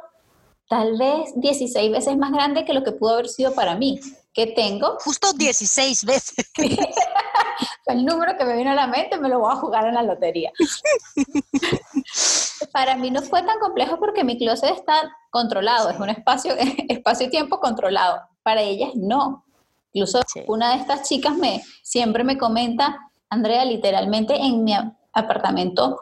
tal 0.69 0.99
vez 0.99 1.33
16 1.37 1.93
veces 1.93 2.16
más 2.16 2.33
grande 2.33 2.64
que 2.64 2.73
lo 2.73 2.83
que 2.83 2.93
pudo 2.93 3.14
haber 3.14 3.28
sido 3.28 3.54
para 3.54 3.76
mí, 3.76 4.00
que 4.35 4.49
tengo. 4.49 4.99
Justo 5.00 5.33
16 5.33 6.05
veces. 6.05 6.50
el 7.87 8.05
número 8.05 8.37
que 8.37 8.45
me 8.45 8.57
vino 8.57 8.71
a 8.71 8.75
la 8.75 8.87
mente 8.87 9.19
me 9.19 9.29
lo 9.29 9.38
voy 9.38 9.53
a 9.53 9.57
jugar 9.57 9.87
en 9.87 9.95
la 9.95 10.03
lotería. 10.03 10.53
para 12.73 12.97
mí 12.97 13.11
no 13.11 13.23
fue 13.23 13.43
tan 13.43 13.59
complejo 13.61 13.99
porque 13.99 14.25
mi 14.25 14.37
closet 14.37 14.75
está 14.75 15.17
controlado, 15.31 15.91
es 15.91 15.99
un 15.99 16.11
espacio, 16.11 16.55
espacio 16.88 17.29
y 17.29 17.31
tiempo 17.31 17.61
controlado. 17.61 18.21
Para 18.43 18.61
ellas 18.61 18.91
no. 18.95 19.45
Incluso 19.93 20.21
una 20.49 20.75
de 20.75 20.81
estas 20.81 21.09
chicas 21.09 21.37
me 21.37 21.62
siempre 21.83 22.25
me 22.25 22.37
comenta, 22.37 22.99
Andrea, 23.31 23.64
literalmente 23.64 24.35
en 24.35 24.64
mi 24.64 24.75
apartamento, 25.12 26.00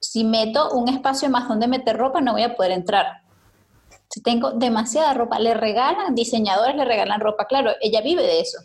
si 0.00 0.24
meto 0.24 0.72
un 0.72 0.88
espacio 0.88 1.30
más 1.30 1.48
donde 1.48 1.68
meter 1.68 1.96
ropa, 1.96 2.20
no 2.20 2.32
voy 2.32 2.42
a 2.42 2.56
poder 2.56 2.72
entrar. 2.72 3.22
Si 4.10 4.22
tengo 4.22 4.52
demasiada 4.52 5.14
ropa, 5.14 5.38
le 5.38 5.54
regalan, 5.54 6.14
diseñadores 6.14 6.76
le 6.76 6.84
regalan 6.84 7.20
ropa, 7.20 7.46
claro, 7.46 7.72
ella 7.80 8.00
vive 8.00 8.22
de 8.22 8.40
eso. 8.40 8.58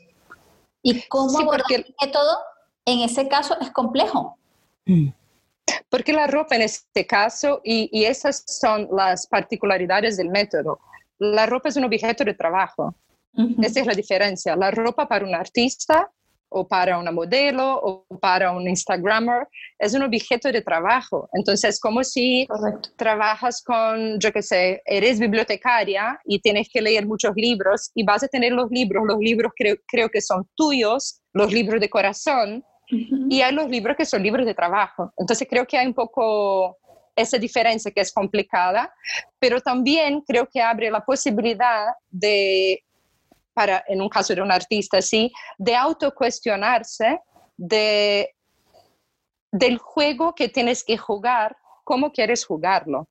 ¿Y 0.81 1.01
cómo 1.07 1.29
sí, 1.29 1.45
porque... 1.45 1.75
el 1.75 1.95
método 2.01 2.37
en 2.85 2.99
ese 3.01 3.27
caso 3.27 3.55
es 3.59 3.71
complejo? 3.71 4.37
Mm. 4.85 5.09
Porque 5.89 6.13
la 6.13 6.27
ropa 6.27 6.55
en 6.55 6.61
este 6.63 7.05
caso, 7.05 7.61
y, 7.63 7.89
y, 7.91 8.05
esas 8.05 8.43
son 8.47 8.89
las 8.91 9.27
particularidades 9.27 10.17
del 10.17 10.29
método, 10.29 10.79
la 11.19 11.45
ropa 11.45 11.69
es 11.69 11.75
un 11.77 11.85
objeto 11.85 12.23
de 12.23 12.33
trabajo. 12.33 12.95
Uh 13.35 13.43
-huh. 13.43 13.65
Esa 13.65 13.79
es 13.79 13.87
la 13.87 13.93
diferencia. 13.93 14.55
La 14.55 14.71
ropa 14.71 15.07
para 15.07 15.25
un 15.25 15.33
artista 15.33 16.11
o 16.53 16.67
para 16.67 16.99
una 16.99 17.11
modelo 17.11 17.79
o 17.81 18.05
para 18.19 18.51
un 18.51 18.67
Instagrammer 18.67 19.47
es 19.79 19.93
un 19.93 20.03
objeto 20.03 20.51
de 20.51 20.61
trabajo. 20.61 21.27
Entonces, 21.33 21.79
como 21.79 22.03
si 22.03 22.45
Correcto. 22.47 22.89
trabajas 22.95 23.61
con, 23.63 24.19
yo 24.19 24.31
qué 24.31 24.41
sé, 24.41 24.81
eres 24.85 25.19
bibliotecaria 25.19 26.19
y 26.25 26.39
tienes 26.39 26.69
que 26.71 26.81
leer 26.81 27.05
muchos 27.05 27.33
libros 27.35 27.91
y 27.95 28.03
vas 28.03 28.23
a 28.23 28.27
tener 28.27 28.53
los 28.53 28.69
libros, 28.69 29.03
los 29.05 29.17
libros 29.19 29.51
creo, 29.55 29.75
creo 29.87 30.09
que 30.09 30.21
son 30.21 30.47
tuyos, 30.55 31.21
los 31.33 31.51
libros 31.51 31.81
de 31.81 31.89
corazón, 31.89 32.63
y 33.29 33.41
hay 33.41 33.53
los 33.53 33.69
libros 33.69 33.97
que 33.97 34.05
son 34.05 34.21
libros 34.21 34.45
de 34.45 34.53
trabajo. 34.53 35.11
Entonces 35.17 35.47
creo 35.49 35.65
que 35.65 35.77
hay 35.77 35.87
un 35.87 35.93
poco 35.95 36.77
esa 37.15 37.37
diferencia 37.37 37.91
que 37.91 38.01
es 38.01 38.11
complicada, 38.11 38.93
pero 39.39 39.59
también 39.61 40.21
creo 40.21 40.47
que 40.51 40.61
abre 40.61 40.91
la 40.91 41.03
posibilidad 41.03 41.87
de, 42.09 42.83
para, 43.53 43.83
en 43.87 44.01
un 44.01 44.09
caso 44.09 44.33
de 44.35 44.41
un 44.41 44.51
artista 44.51 44.97
así, 44.97 45.31
de 45.57 45.75
autocuestionarse 45.75 47.19
de, 47.57 48.33
del 49.51 49.77
juego 49.77 50.33
que 50.35 50.49
tienes 50.49 50.83
que 50.83 50.97
jugar, 50.97 51.55
cómo 51.83 52.11
quieres 52.11 52.45
jugarlo. 52.45 53.07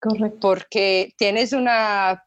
Correcto. 0.00 0.38
Porque 0.40 1.14
tienes 1.16 1.52
una 1.52 2.24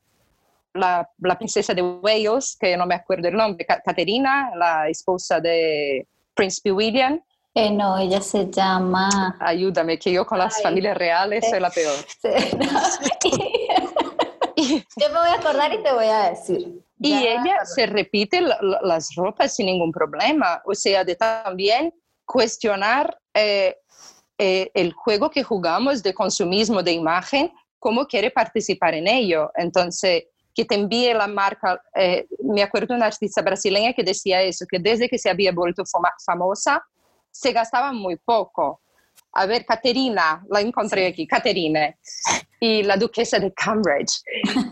la, 0.73 1.09
la, 1.19 1.37
princesa 1.37 1.73
de 1.73 1.81
Wales, 1.81 2.55
que 2.59 2.77
no 2.77 2.85
me 2.85 2.95
acuerdo 2.95 3.27
el 3.27 3.35
nombre, 3.35 3.65
Caterina, 3.65 4.51
la 4.55 4.87
esposa 4.87 5.39
de 5.39 6.07
Príncipe 6.33 6.71
William. 6.71 7.19
Eh, 7.55 7.71
no, 7.71 7.97
ella 7.97 8.21
se 8.21 8.51
llama... 8.51 9.35
Ayúdame, 9.39 9.97
que 9.97 10.11
yo 10.11 10.25
con 10.25 10.37
las 10.37 10.57
Ay, 10.57 10.63
familias 10.63 10.95
reales 10.95 11.43
soy 11.49 11.59
la 11.59 11.71
peor. 11.71 11.95
Sí, 12.21 12.29
no. 12.55 12.65
yo 14.97 15.09
me 15.09 15.19
voy 15.19 15.29
a 15.29 15.33
acordar 15.33 15.73
y 15.73 15.81
te 15.81 15.91
voy 15.91 16.05
a 16.05 16.29
decir. 16.29 16.86
Y 16.99 17.11
ya, 17.11 17.19
ella 17.19 17.65
se 17.65 17.85
repite 17.85 18.41
la, 18.41 18.57
la, 18.61 18.79
las 18.81 19.13
ropas 19.15 19.55
sin 19.55 19.67
ningún 19.67 19.91
problema. 19.91 20.61
O 20.65 20.73
sea, 20.73 21.03
de 21.03 21.15
también 21.15 21.93
cuestionar 22.25 23.17
eh, 23.33 23.75
eh, 24.37 24.69
el 24.73 24.93
juego 24.93 25.29
que 25.29 25.43
jugamos 25.43 26.03
de 26.03 26.13
consumismo 26.13 26.83
de 26.83 26.91
imagen, 26.91 27.51
cómo 27.79 28.05
quiere 28.05 28.31
participar 28.31 28.93
en 28.93 29.07
ello. 29.07 29.51
Entonces, 29.55 30.25
que 30.53 30.65
te 30.65 30.75
envíe 30.75 31.13
la 31.13 31.27
marca. 31.27 31.79
Eh, 31.95 32.27
me 32.43 32.63
acuerdo 32.63 32.87
de 32.87 32.95
una 32.95 33.05
artista 33.05 33.41
brasileña 33.41 33.93
que 33.93 34.03
decía 34.03 34.41
eso, 34.41 34.65
que 34.67 34.79
desde 34.79 35.07
que 35.07 35.19
se 35.19 35.29
había 35.29 35.51
vuelto 35.51 35.83
famosa, 36.25 36.83
se 37.29 37.51
gastaba 37.51 37.93
muy 37.93 38.15
poco. 38.15 38.81
A 39.33 39.45
ver, 39.45 39.65
Caterina, 39.65 40.43
la 40.49 40.61
encontré 40.61 41.01
sí. 41.01 41.07
aquí, 41.13 41.27
Caterina, 41.27 41.95
y 42.59 42.83
la 42.83 42.97
duquesa 42.97 43.39
de 43.39 43.53
Cambridge. 43.53 44.21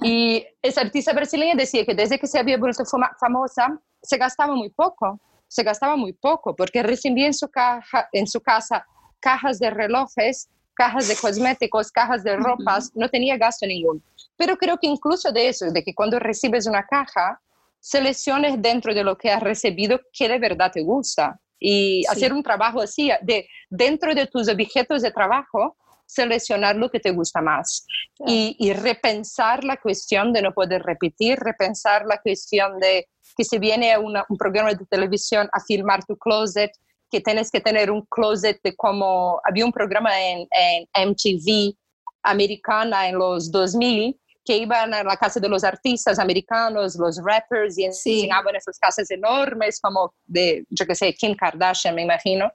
y 0.01 0.45
esa 0.61 0.81
artista 0.81 1.13
brasileña 1.13 1.55
decía 1.55 1.85
que 1.85 1.93
desde 1.93 2.19
que 2.19 2.27
se 2.27 2.39
había 2.39 2.57
vuelto 2.57 2.83
famosa, 3.19 3.79
se 4.01 4.17
gastaba 4.17 4.55
muy 4.55 4.69
poco, 4.69 5.19
se 5.47 5.63
gastaba 5.63 5.95
muy 5.95 6.13
poco, 6.13 6.55
porque 6.55 6.83
recibía 6.83 7.27
en 7.27 7.33
su, 7.33 7.49
caja, 7.49 8.09
en 8.11 8.27
su 8.27 8.41
casa 8.41 8.85
cajas 9.19 9.59
de 9.59 9.69
relojes, 9.69 10.49
cajas 10.75 11.07
de 11.07 11.15
cosméticos, 11.15 11.91
cajas 11.91 12.23
de 12.23 12.35
ropas, 12.35 12.91
no 12.95 13.09
tenía 13.09 13.37
gasto 13.37 13.65
ninguno. 13.65 14.01
Pero 14.35 14.57
creo 14.57 14.77
que 14.77 14.87
incluso 14.87 15.31
de 15.31 15.47
eso, 15.47 15.71
de 15.71 15.83
que 15.83 15.95
cuando 15.95 16.19
recibes 16.19 16.67
una 16.67 16.85
caja, 16.85 17.41
selecciones 17.79 18.61
dentro 18.61 18.93
de 18.93 19.03
lo 19.03 19.17
que 19.17 19.31
has 19.31 19.41
recibido 19.41 19.99
que 20.11 20.27
de 20.27 20.39
verdad 20.39 20.71
te 20.71 20.81
gusta. 20.81 21.39
Y 21.59 22.03
sí. 22.03 22.11
hacer 22.11 22.33
un 22.33 22.43
trabajo 22.43 22.81
así, 22.81 23.09
de 23.21 23.47
dentro 23.69 24.13
de 24.13 24.27
tus 24.27 24.49
objetos 24.49 25.01
de 25.01 25.11
trabajo, 25.11 25.77
seleccionar 26.05 26.75
lo 26.75 26.89
que 26.89 26.99
te 26.99 27.11
gusta 27.11 27.41
más 27.41 27.85
y, 28.25 28.55
y, 28.59 28.73
repensar 28.73 29.63
la 29.63 29.77
cuestión 29.77 30.31
de 30.33 30.41
no 30.41 30.53
poder 30.53 30.83
repetir, 30.83 31.39
repensar 31.39 32.05
la 32.05 32.19
cuestión 32.21 32.79
de 32.79 33.07
que 33.35 33.43
se 33.43 33.59
viene 33.59 33.93
a 33.93 33.99
una, 33.99 34.25
un 34.29 34.37
programa 34.37 34.73
de 34.73 34.85
televisión 34.85 35.49
a 35.51 35.59
filmar 35.59 36.05
tu 36.05 36.17
closet, 36.17 36.71
que 37.09 37.21
tienes 37.21 37.51
que 37.51 37.61
tener 37.61 37.91
un 37.91 38.01
closet 38.03 38.59
de 38.63 38.75
como 38.75 39.39
había 39.43 39.65
un 39.65 39.71
programa 39.71 40.11
en, 40.21 40.47
en 40.51 41.09
MTV 41.09 41.75
americana 42.23 43.07
en 43.07 43.17
los 43.17 43.51
2000 43.51 44.19
que 44.45 44.57
iban 44.57 44.93
a 44.93 45.03
la 45.03 45.17
casa 45.17 45.39
de 45.39 45.49
los 45.49 45.63
artistas 45.63 46.19
americanos, 46.19 46.95
los 46.95 47.19
rappers, 47.23 47.79
y 47.79 47.81
sí. 47.81 47.85
enseñaban 47.85 48.55
esas 48.55 48.77
casas 48.77 49.09
enormes 49.09 49.79
como 49.81 50.13
de, 50.23 50.63
yo 50.69 50.85
qué 50.85 50.93
sé, 50.93 51.13
Kim 51.15 51.35
Kardashian, 51.35 51.95
me 51.95 52.03
imagino, 52.03 52.51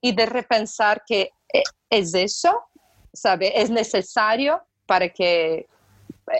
y 0.00 0.12
de 0.12 0.26
repensar 0.26 1.02
que 1.06 1.30
eh, 1.52 1.62
es 1.88 2.14
eso, 2.14 2.64
¿sabe? 3.12 3.60
Es 3.60 3.70
necesario 3.70 4.62
para 4.86 5.08
que 5.08 5.66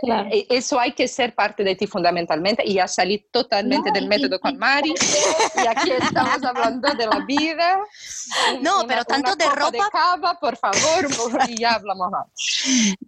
Claro. 0.02 0.28
Eh, 0.30 0.46
eso 0.50 0.78
hay 0.78 0.92
que 0.92 1.08
ser 1.08 1.34
parte 1.34 1.64
de 1.64 1.74
ti 1.74 1.86
fundamentalmente 1.86 2.62
y 2.64 2.74
ya 2.74 2.86
salí 2.86 3.26
totalmente 3.30 3.90
no, 3.90 3.94
del 3.94 4.06
método 4.06 4.36
y, 4.36 4.38
con 4.38 4.56
Mari 4.56 4.94
y 5.56 5.66
aquí 5.66 5.90
estamos 5.90 6.42
hablando 6.44 6.94
de 6.94 7.06
la 7.06 7.24
vida. 7.26 7.78
No, 8.60 8.78
una, 8.78 8.86
pero 8.86 9.04
tanto 9.04 9.34
de 9.34 9.46
ropa. 9.46 9.70
De 9.70 9.78
cava, 9.90 10.38
por 10.38 10.56
favor, 10.56 11.08
y 11.48 11.58
ya 11.58 11.74
hablamos 11.74 12.10
más. 12.10 12.26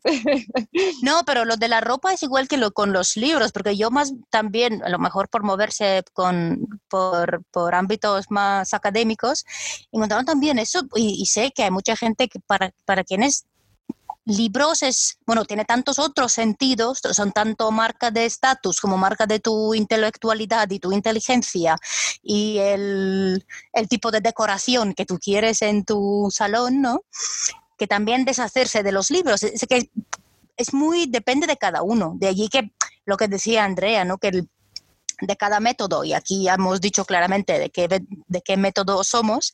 No, 1.03 1.25
pero 1.25 1.45
lo 1.45 1.57
de 1.57 1.69
la 1.69 1.81
ropa 1.81 2.13
es 2.13 2.23
igual 2.23 2.49
que 2.49 2.57
lo 2.57 2.73
con 2.73 2.93
los 2.93 3.17
libros, 3.17 3.53
porque 3.53 3.77
yo 3.77 3.91
más 3.91 4.13
también, 4.31 4.83
a 4.83 4.89
lo 4.89 4.99
mejor 4.99 5.29
por 5.29 5.43
moverse 5.43 6.03
con, 6.13 6.67
por, 6.89 7.43
por 7.51 7.75
ámbitos 7.75 8.31
más 8.31 8.73
académicos, 8.75 9.45
encontraron 9.91 10.25
también 10.25 10.59
eso 10.59 10.83
y, 10.95 11.21
y 11.21 11.27
sé 11.27 11.53
que 11.53 11.65
hay 11.65 11.71
mucha 11.71 11.97
gente 11.97 12.29
que 12.29 12.41
para, 12.41 12.73
para 12.85 13.05
quienes 13.05 13.47
libros 14.25 14.83
es, 14.83 15.19
bueno, 15.27 15.45
tiene 15.45 15.65
tantos 15.65 15.99
otros 15.99 16.33
sentidos, 16.33 17.01
son 17.13 17.33
tanto 17.33 17.71
marcas 17.71 18.13
de 18.13 18.25
estatus 18.27 18.81
como 18.81 18.97
marcas 18.97 19.29
de 19.29 19.41
tu 19.41 19.75
intelectualidad 19.75 20.71
y 20.71 20.79
tu 20.79 20.93
inteligencia 20.93 21.77
y 22.23 22.59
el, 22.59 23.45
el, 23.73 23.89
tipo 23.89 24.11
de 24.11 24.21
decoración 24.21 24.95
que 24.95 25.07
tú 25.07 25.19
quieres 25.19 25.63
en 25.63 25.85
tu 25.85 26.29
salón, 26.31 26.81
¿no? 26.81 27.03
Que 27.77 27.87
también 27.87 28.25
deshacerse 28.25 28.83
de 28.83 28.93
los 28.93 29.11
libros. 29.11 29.43
Es 29.43 29.67
que 29.69 29.91
es 30.57 30.73
muy, 30.73 31.07
depende 31.07 31.47
de 31.47 31.57
cada 31.57 31.83
uno. 31.83 32.15
De 32.17 32.29
allí 32.29 32.49
que 32.49 32.73
lo 33.05 33.17
que 33.17 33.29
decía 33.29 33.65
Andrea, 33.65 34.05
¿no? 34.05 34.19
Que 34.19 34.45
de 35.27 35.37
cada 35.37 35.61
método, 35.61 36.05
y 36.05 36.13
aquí 36.13 36.45
ya 36.45 36.55
hemos 36.55 36.81
dicho 36.81 37.05
claramente 37.05 37.59
de 37.59 37.71
qué, 37.71 37.89
de 37.89 38.43
qué 38.43 38.57
método 38.57 39.05
somos, 39.05 39.53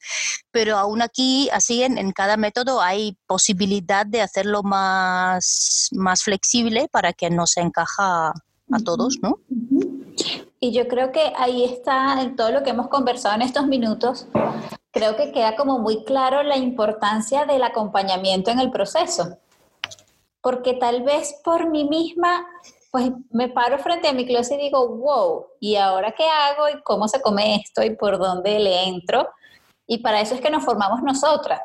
pero 0.51 0.77
aún 0.77 1.03
aquí, 1.03 1.49
así 1.53 1.83
en, 1.83 1.99
en, 1.99 2.13
cada 2.13 2.37
método 2.37 2.81
hay 2.81 3.17
posibilidad 3.27 4.07
de 4.07 4.23
hacerlo 4.23 4.63
más, 4.63 5.89
más 5.93 6.23
flexible 6.23 6.89
para 6.91 7.13
que 7.13 7.31
nos 7.31 7.57
encaja 7.57 8.31
a 8.31 8.79
todos, 8.85 9.19
¿no? 9.23 9.39
Y 10.61 10.73
yo 10.73 10.89
creo 10.89 11.13
que 11.13 11.33
ahí 11.37 11.65
está 11.65 12.21
en 12.21 12.35
todo 12.35 12.51
lo 12.51 12.63
que 12.63 12.71
hemos 12.71 12.89
conversado 12.89 13.35
en 13.37 13.43
estos 13.43 13.67
minutos, 13.67 14.27
creo 14.91 15.17
que 15.17 15.33
queda 15.33 15.55
como 15.55 15.79
muy 15.79 16.05
claro 16.05 16.43
la 16.43 16.57
importancia 16.57 17.45
del 17.45 17.63
acompañamiento 17.63 18.51
en 18.51 18.59
el 18.59 18.71
proceso. 18.71 19.39
Porque 20.41 20.75
tal 20.75 21.03
vez 21.03 21.35
por 21.45 21.71
mí 21.71 21.85
misma 21.85 22.47
pues 22.91 23.11
me 23.31 23.49
paro 23.49 23.79
frente 23.79 24.09
a 24.09 24.13
mi 24.13 24.27
closet 24.27 24.59
y 24.59 24.65
digo, 24.65 24.89
wow, 24.89 25.47
¿y 25.61 25.77
ahora 25.77 26.13
qué 26.13 26.25
hago? 26.25 26.69
¿Y 26.69 26.83
cómo 26.83 27.07
se 27.09 27.21
come 27.21 27.57
esto? 27.57 27.83
¿Y 27.83 27.97
por 27.97 28.19
dónde 28.19 28.59
le 28.59 28.85
entro? 28.85 29.29
Y 29.87 29.99
para 29.99 30.21
eso 30.21 30.35
es 30.35 30.41
que 30.41 30.51
nos 30.51 30.65
formamos 30.65 31.03
nosotras, 31.03 31.61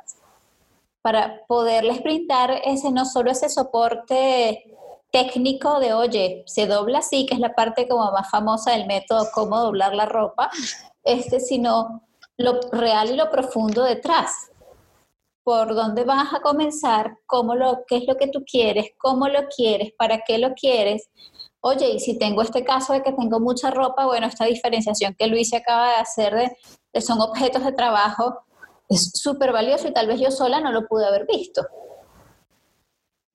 para 1.02 1.46
poderles 1.48 2.02
brindar 2.02 2.62
ese, 2.64 2.92
no 2.92 3.06
solo 3.06 3.32
ese 3.32 3.50
soporte 3.50 4.64
técnico 5.12 5.80
de, 5.80 5.94
oye, 5.94 6.44
se 6.48 6.66
dobla 6.66 7.00
así, 7.00 7.26
que 7.26 7.36
es 7.36 7.40
la 7.40 7.54
parte 7.54 7.88
como 7.88 8.12
más 8.12 8.30
famosa 8.30 8.72
del 8.72 8.88
método, 8.88 9.28
cómo 9.34 9.60
doblar 9.60 9.94
la 9.94 10.06
ropa, 10.06 10.50
este, 11.04 11.40
sino 11.40 12.02
lo 12.38 12.60
real 12.72 13.12
y 13.12 13.16
lo 13.16 13.30
profundo 13.30 13.84
detrás 13.84 14.50
por 15.44 15.76
dónde 15.76 16.04
vas 16.04 16.34
a 16.34 16.42
comenzar, 16.42 17.18
cómo 17.26 17.56
lo, 17.56 17.84
qué 17.88 17.98
es 17.98 18.08
lo 18.08 18.16
que 18.16 18.28
tú 18.28 18.44
quieres, 18.46 18.92
cómo 18.98 19.28
lo 19.28 19.48
quieres, 19.56 19.92
para 19.98 20.20
qué 20.26 20.38
lo 20.38 20.54
quieres. 20.54 21.10
Oye, 21.60 21.90
y 21.90 22.00
si 22.00 22.18
tengo 22.18 22.42
este 22.42 22.64
caso 22.64 22.94
de 22.94 23.04
que 23.04 23.12
tengo 23.12 23.40
mucha 23.40 23.70
ropa, 23.72 24.06
bueno, 24.06 24.28
esta 24.28 24.46
diferenciación 24.46 25.16
que 25.18 25.28
Luis 25.28 25.54
acaba 25.54 25.90
de 25.90 25.96
hacer 25.96 26.36
de, 26.94 27.02
son 27.02 27.22
objetos 27.22 27.64
de 27.64 27.74
trabajo 27.74 28.46
es 28.90 29.12
súper 29.14 29.52
valioso 29.52 29.88
y 29.88 29.94
tal 29.94 30.08
vez 30.08 30.20
yo 30.20 30.30
sola 30.30 30.60
no 30.60 30.72
lo 30.72 30.88
pude 30.88 31.06
haber 31.06 31.26
visto. 31.26 31.66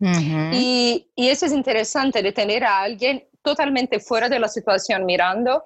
y, 0.01 1.11
y, 1.17 1.29
eso 1.29 1.47
es 1.47 1.53
interesante 1.53 2.23
de 2.23 2.33
tener 2.33 2.63
a 2.65 2.81
alguien 2.83 3.27
totalmente 3.43 3.99
fuera 3.99 4.29
de 4.29 4.39
la 4.39 4.47
situación 4.47 5.05
mirando 5.05 5.65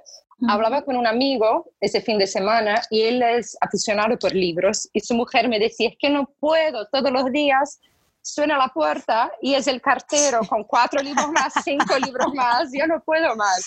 Hablaba 0.49 0.83
con 0.83 0.97
un 0.97 1.07
amigo 1.07 1.71
ese 1.81 2.01
fin 2.01 2.19
de 2.19 2.27
semana 2.27 2.83
y 2.91 3.03
él 3.03 3.23
es 3.23 3.57
aficionado 3.61 4.19
por 4.19 4.35
libros 4.35 4.89
y 4.93 5.01
su 5.01 5.15
mujer 5.15 5.49
me 5.49 5.59
decía, 5.59 5.89
es 5.89 5.97
que 5.99 6.11
no 6.11 6.29
puedo 6.41 6.87
todos 6.89 7.11
los 7.11 7.31
días 7.33 7.81
suena 8.23 8.57
la 8.57 8.69
puerta 8.69 9.31
y 9.41 9.55
es 9.55 9.67
el 9.67 9.81
cartero 9.81 10.41
con 10.49 10.65
cuatro 10.65 11.03
libros 11.03 11.29
más, 11.33 11.53
cinco 11.65 11.99
libros 12.05 12.33
más, 12.35 12.71
yo 12.73 12.87
no 12.87 13.01
puedo 13.01 13.35
más. 13.37 13.65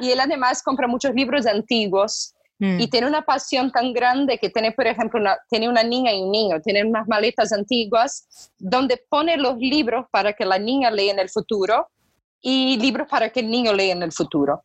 Y 0.00 0.10
él 0.12 0.20
además 0.20 0.62
compra 0.62 0.86
muchos 0.86 1.14
libros 1.14 1.46
antiguos 1.46 2.34
mm. 2.58 2.80
y 2.80 2.88
tiene 2.88 3.08
una 3.08 3.22
pasión 3.22 3.70
tan 3.70 3.92
grande 3.92 4.38
que 4.38 4.48
tiene, 4.48 4.72
por 4.72 4.86
ejemplo, 4.86 5.20
una, 5.20 5.36
tiene 5.48 5.68
una 5.68 5.82
niña 5.82 6.12
y 6.12 6.22
un 6.22 6.30
niño, 6.30 6.60
tiene 6.60 6.84
unas 6.84 7.06
maletas 7.08 7.52
antiguas 7.52 8.52
donde 8.58 9.02
pone 9.08 9.36
los 9.36 9.56
libros 9.58 10.06
para 10.10 10.32
que 10.32 10.44
la 10.44 10.58
niña 10.58 10.90
lea 10.90 11.12
en 11.12 11.18
el 11.18 11.28
futuro 11.28 11.88
y 12.40 12.78
libros 12.78 13.08
para 13.08 13.30
que 13.30 13.40
el 13.40 13.50
niño 13.50 13.72
lea 13.72 13.92
en 13.92 14.02
el 14.02 14.12
futuro. 14.12 14.62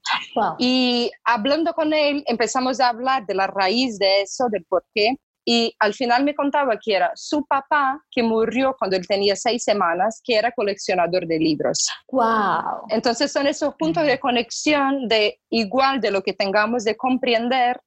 Y 0.58 1.12
hablando 1.24 1.74
con 1.74 1.94
él, 1.94 2.24
empezamos 2.28 2.80
a 2.80 2.90
hablar 2.90 3.26
de 3.26 3.36
la 3.36 3.48
raíz 3.48 3.98
de 3.98 4.22
eso, 4.22 4.48
del 4.50 4.66
por 4.66 4.86
qué. 4.94 5.16
Y 5.44 5.76
al 5.80 5.94
final 5.96 6.24
me 6.24 6.36
contaba 6.36 6.78
que 6.80 6.94
era 6.94 7.12
su 7.16 7.44
papá 7.46 8.00
que 8.12 8.22
murió 8.22 8.76
cuando 8.78 8.96
él 8.96 9.08
tenía 9.08 9.36
seis 9.36 9.64
semanas, 9.64 10.22
que 10.24 10.36
era 10.36 10.52
coleccionador 10.52 11.26
de 11.26 11.40
libros. 11.40 11.90
Wow. 12.12 12.86
Entonces 12.90 13.32
son 13.32 13.48
esos 13.48 13.74
puntos 13.76 14.06
de 14.06 14.20
conexión 14.20 15.08
de 15.08 15.40
igual 15.50 16.00
de 16.00 16.12
lo 16.12 16.22
que 16.22 16.34
tengamos 16.34 16.84
de 16.84 16.96
comprender 16.96 17.82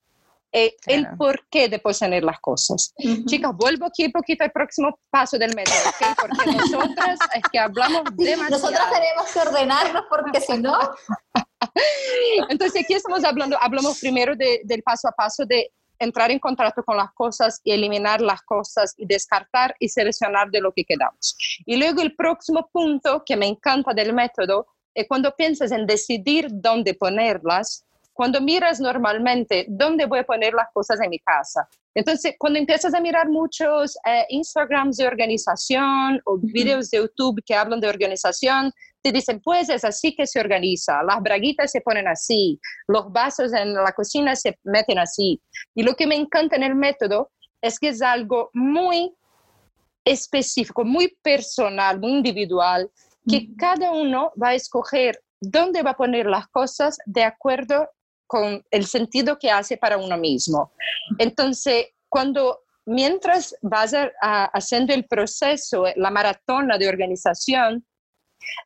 eh, 0.57 0.77
el 0.87 1.09
porqué 1.17 1.69
de 1.69 1.81
poseer 1.81 2.23
las 2.23 2.39
cosas. 2.39 2.95
Chicas, 3.27 3.51
vuelvo 3.57 3.87
aquí 3.87 4.05
un 4.05 4.13
poquito 4.13 4.45
al 4.45 4.53
próximo 4.53 5.01
paso 5.11 5.37
del 5.37 5.53
método, 5.53 5.75
¿ok? 5.89 6.17
Porque 6.21 6.53
nosotras 6.53 7.19
es 7.35 7.43
que 7.51 7.59
hablamos 7.59 8.05
demasiado. 8.17 8.51
Nosotras 8.51 8.87
tenemos 8.93 9.33
que 9.33 9.39
ordenarnos 9.41 10.05
porque 10.09 10.41
si 10.41 10.59
no... 10.59 10.79
Entonces 12.49 12.85
aquí 12.85 12.95
estamos 12.95 13.25
hablando, 13.25 13.57
hablamos 13.61 13.99
primero 13.99 14.35
del 14.37 14.83
paso 14.85 15.09
a 15.09 15.13
paso 15.13 15.45
de 15.45 15.73
entrar 15.99 16.31
en 16.31 16.39
contacto 16.39 16.85
con 16.85 16.97
las 16.99 17.13
cosas 17.15 17.61
y 17.65 17.73
eliminar 17.73 18.21
las 18.21 18.43
cosas 18.43 18.95
y 18.97 19.07
descartar 19.07 19.75
y 19.81 19.89
seleccionar 19.89 20.53
de 20.53 20.61
lo 20.61 20.73
que 20.73 20.85
quedamos. 20.85 21.37
Y 21.67 21.77
luego 21.77 22.01
el 22.01 22.15
próximo 22.15 22.69
punto 22.73 23.25
que 23.27 23.37
me 23.37 23.47
encanta 23.47 23.93
del 23.93 24.13
método 24.13 24.69
es 24.95 25.09
cuando 25.09 25.35
piensas 25.35 25.73
en 25.73 25.85
decidir 25.85 26.47
dónde 26.49 26.95
ponerlas, 26.95 27.85
cuando 28.15 28.41
miras 28.41 28.81
normalmente 28.81 29.67
dónde 29.69 30.07
voy 30.07 30.21
a 30.21 30.25
poner 30.25 30.55
las 30.55 30.69
cosas 30.73 31.01
en 31.01 31.11
mi 31.11 31.19
casa. 31.19 31.69
Entonces, 31.95 32.35
cuando 32.39 32.59
empiezas 32.59 32.95
a 32.95 33.01
mirar 33.01 33.29
muchos 33.29 33.97
eh, 34.07 34.25
Instagrams 34.31 34.97
de 34.97 35.07
organización 35.07 36.21
o 36.25 36.39
videos 36.39 36.91
de 36.91 36.99
YouTube 36.99 37.43
que 37.45 37.55
hablan 37.55 37.81
de 37.81 37.89
organización, 37.89 38.73
te 39.03 39.13
dicen, 39.13 39.41
pues 39.41 39.69
es 39.69 39.85
así 39.85 40.15
que 40.15 40.27
se 40.27 40.41
organiza, 40.41 41.03
las 41.03 41.21
braguitas 41.21 41.71
se 41.71 41.83
ponen 41.83 42.09
así, 42.09 42.59
los 42.87 43.13
vasos 43.13 43.53
en 43.53 43.75
la 43.75 43.93
cocina 43.93 44.35
se 44.35 44.59
meten 44.63 44.99
así. 44.99 45.43
Y 45.75 45.83
lo 45.83 45.95
que 45.95 46.07
me 46.07 46.15
encanta 46.15 46.57
en 46.57 46.63
el 46.63 46.75
método 46.75 47.31
es 47.61 47.79
que 47.79 47.89
es 47.89 48.01
algo 48.01 48.51
muy 48.55 49.13
específico, 50.05 50.85
muy 50.85 51.17
personal, 51.23 51.99
muy 51.99 52.13
individual, 52.13 52.91
que 53.29 53.49
cada 53.57 53.93
uno 53.93 54.33
va 54.41 54.49
a 54.49 54.55
escoger 54.55 55.21
dónde 55.41 55.83
va 55.83 55.91
a 55.91 55.97
poner 55.97 56.27
las 56.27 56.47
cosas 56.49 56.99
de 57.07 57.25
acuerdo 57.25 57.89
con 58.27 58.65
el 58.71 58.87
sentido 58.87 59.39
que 59.39 59.51
hace 59.51 59.77
para 59.77 59.97
uno 59.97 60.17
mismo. 60.17 60.73
Entonces, 61.19 61.87
cuando 62.09 62.61
mientras 62.87 63.57
vas 63.63 63.95
haciendo 64.21 64.93
el 64.95 65.07
proceso, 65.07 65.87
la 65.97 66.11
maratona 66.11 66.79
de 66.79 66.89
organización, 66.89 67.85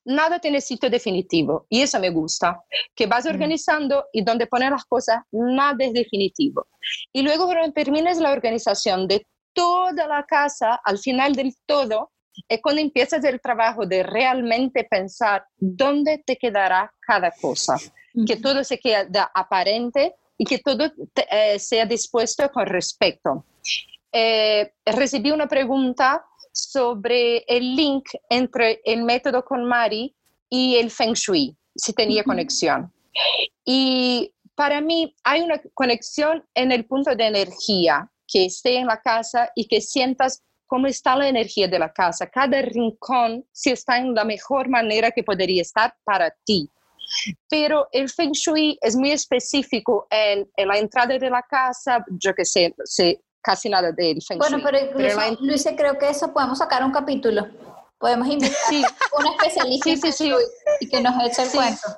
nada 0.04 0.38
tiene 0.38 0.60
sitio 0.60 0.90
definitivo 0.90 1.66
y 1.68 1.82
eso 1.82 2.00
me 2.00 2.10
gusta, 2.10 2.62
que 2.94 3.06
vas 3.06 3.24
mm. 3.24 3.28
organizando 3.28 4.06
y 4.12 4.22
donde 4.22 4.46
pones 4.46 4.70
las 4.70 4.84
cosas, 4.84 5.18
nada 5.30 5.76
es 5.84 5.92
definitivo. 5.92 6.66
Y 7.12 7.22
luego 7.22 7.46
cuando 7.46 7.72
termines 7.72 8.18
la 8.18 8.32
organización 8.32 9.06
de 9.06 9.26
toda 9.52 10.06
la 10.06 10.24
casa, 10.24 10.80
al 10.84 10.98
final 10.98 11.34
del 11.34 11.54
todo, 11.66 12.12
es 12.48 12.60
cuando 12.62 12.80
empiezas 12.80 13.24
el 13.24 13.40
trabajo 13.40 13.86
de 13.86 14.02
realmente 14.02 14.84
pensar 14.84 15.44
dónde 15.56 16.22
te 16.24 16.36
quedará 16.36 16.92
cada 17.00 17.30
cosa 17.30 17.76
que 18.26 18.36
todo 18.36 18.64
se 18.64 18.78
queda 18.78 19.30
aparente 19.34 20.14
y 20.36 20.44
que 20.44 20.58
todo 20.58 20.90
eh, 21.30 21.58
sea 21.58 21.86
dispuesto 21.86 22.50
con 22.50 22.66
respeto. 22.66 23.44
Eh, 24.12 24.72
recibí 24.86 25.30
una 25.30 25.46
pregunta 25.46 26.24
sobre 26.52 27.44
el 27.46 27.76
link 27.76 28.08
entre 28.30 28.80
el 28.84 29.02
método 29.02 29.44
con 29.44 29.64
Mari 29.64 30.14
y 30.48 30.76
el 30.76 30.90
Feng 30.90 31.12
Shui, 31.12 31.56
si 31.74 31.92
tenía 31.92 32.24
conexión. 32.24 32.92
Y 33.64 34.32
para 34.54 34.80
mí 34.80 35.14
hay 35.24 35.42
una 35.42 35.60
conexión 35.74 36.44
en 36.54 36.72
el 36.72 36.86
punto 36.86 37.14
de 37.14 37.26
energía, 37.26 38.10
que 38.26 38.44
esté 38.44 38.76
en 38.76 38.86
la 38.86 39.00
casa 39.00 39.50
y 39.54 39.66
que 39.66 39.80
sientas 39.80 40.42
cómo 40.68 40.86
está 40.86 41.16
la 41.16 41.28
energía 41.28 41.66
de 41.66 41.78
la 41.78 41.92
casa. 41.92 42.28
Cada 42.28 42.62
rincón 42.62 43.44
si 43.50 43.70
está 43.70 43.98
en 43.98 44.14
la 44.14 44.24
mejor 44.24 44.68
manera 44.68 45.10
que 45.10 45.24
podría 45.24 45.62
estar 45.62 45.92
para 46.04 46.30
ti. 46.44 46.70
Pero 47.48 47.88
el 47.90 48.08
Feng 48.10 48.32
Shui 48.32 48.78
es 48.82 48.94
muy 48.94 49.10
específico 49.10 50.06
en, 50.10 50.48
la 50.56 50.78
entrada 50.78 51.18
de 51.18 51.30
la 51.30 51.42
casa, 51.42 52.04
yo 52.10 52.34
que 52.34 52.44
sé, 52.44 52.74
sé 52.84 53.22
casi 53.40 53.70
nada 53.70 53.90
del 53.92 54.22
Feng 54.22 54.38
Shui. 54.38 54.50
Bueno, 54.50 54.58
pero 54.62 54.78
incluso, 54.78 55.36
Luis, 55.40 55.68
creo 55.76 55.98
que 55.98 56.10
eso 56.10 56.32
podemos 56.32 56.58
sacar 56.58 56.84
un 56.84 56.92
capítulo. 56.92 57.46
Podemos 57.98 58.28
invitar 58.28 58.54
a 58.70 59.20
una 59.20 59.30
especialista 59.32 59.90
en 59.90 60.00
Feng 60.00 60.12
Shui 60.12 60.44
y 60.80 60.88
que 60.88 61.00
nos 61.00 61.14
eche 61.24 61.42
el 61.44 61.50
cuento. 61.50 61.88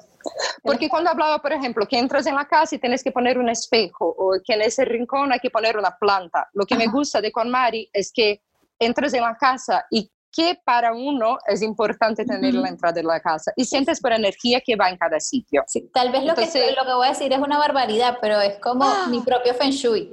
Porque 0.63 0.89
cuando 0.89 1.11
hablaba, 1.11 1.41
por 1.41 1.53
ejemplo, 1.53 1.87
que 1.87 1.99
entras 1.99 2.27
en 2.27 2.35
la 2.35 2.47
casa 2.47 2.75
y 2.75 2.79
tienes 2.79 3.03
que 3.03 3.11
poner 3.11 3.39
un 3.39 3.49
espejo 3.49 4.07
o 4.07 4.39
que 4.45 4.55
en 4.55 4.63
ese 4.63 4.85
rincón 4.85 5.33
hay 5.33 5.41
que 5.41 5.51
poner 5.51 5.77
una 5.77 5.97
planta. 5.97 6.49
Lo 6.53 6.67
que 6.67 6.77
me 6.77 6.87
gusta 6.87 7.21
de 7.21 7.33
Mari 7.47 7.89
es 7.93 8.13
que 8.13 8.43
entras 8.81 9.15
en 9.15 9.23
la 9.23 9.37
casa 9.37 9.87
y 9.91 10.11
que 10.33 10.59
para 10.65 10.93
uno 10.93 11.39
es 11.47 11.63
importante 11.63 12.25
tener 12.25 12.55
la 12.55 12.69
entrada 12.69 12.95
de 12.95 13.03
la 13.03 13.21
casa 13.21 13.53
y 13.57 13.65
sientes 13.65 14.01
por 14.01 14.13
energía 14.13 14.61
que 14.61 14.77
va 14.77 14.89
en 14.89 14.97
cada 14.97 15.19
sitio. 15.19 15.65
tal 15.93 16.13
vez 16.13 16.25
lo, 16.25 16.35
que, 16.35 16.43
lo 16.43 16.87
que 16.87 16.95
voy 16.95 17.07
a 17.07 17.11
decir 17.11 17.33
es 17.33 17.39
una 17.39 17.59
barbaridad, 17.59 18.19
pero 18.21 18.41
es 18.41 18.59
como 18.59 18.85
¡Ah! 18.85 19.07
mi 19.09 19.21
propio 19.21 19.55
feng 19.55 19.71
shui. 19.71 20.11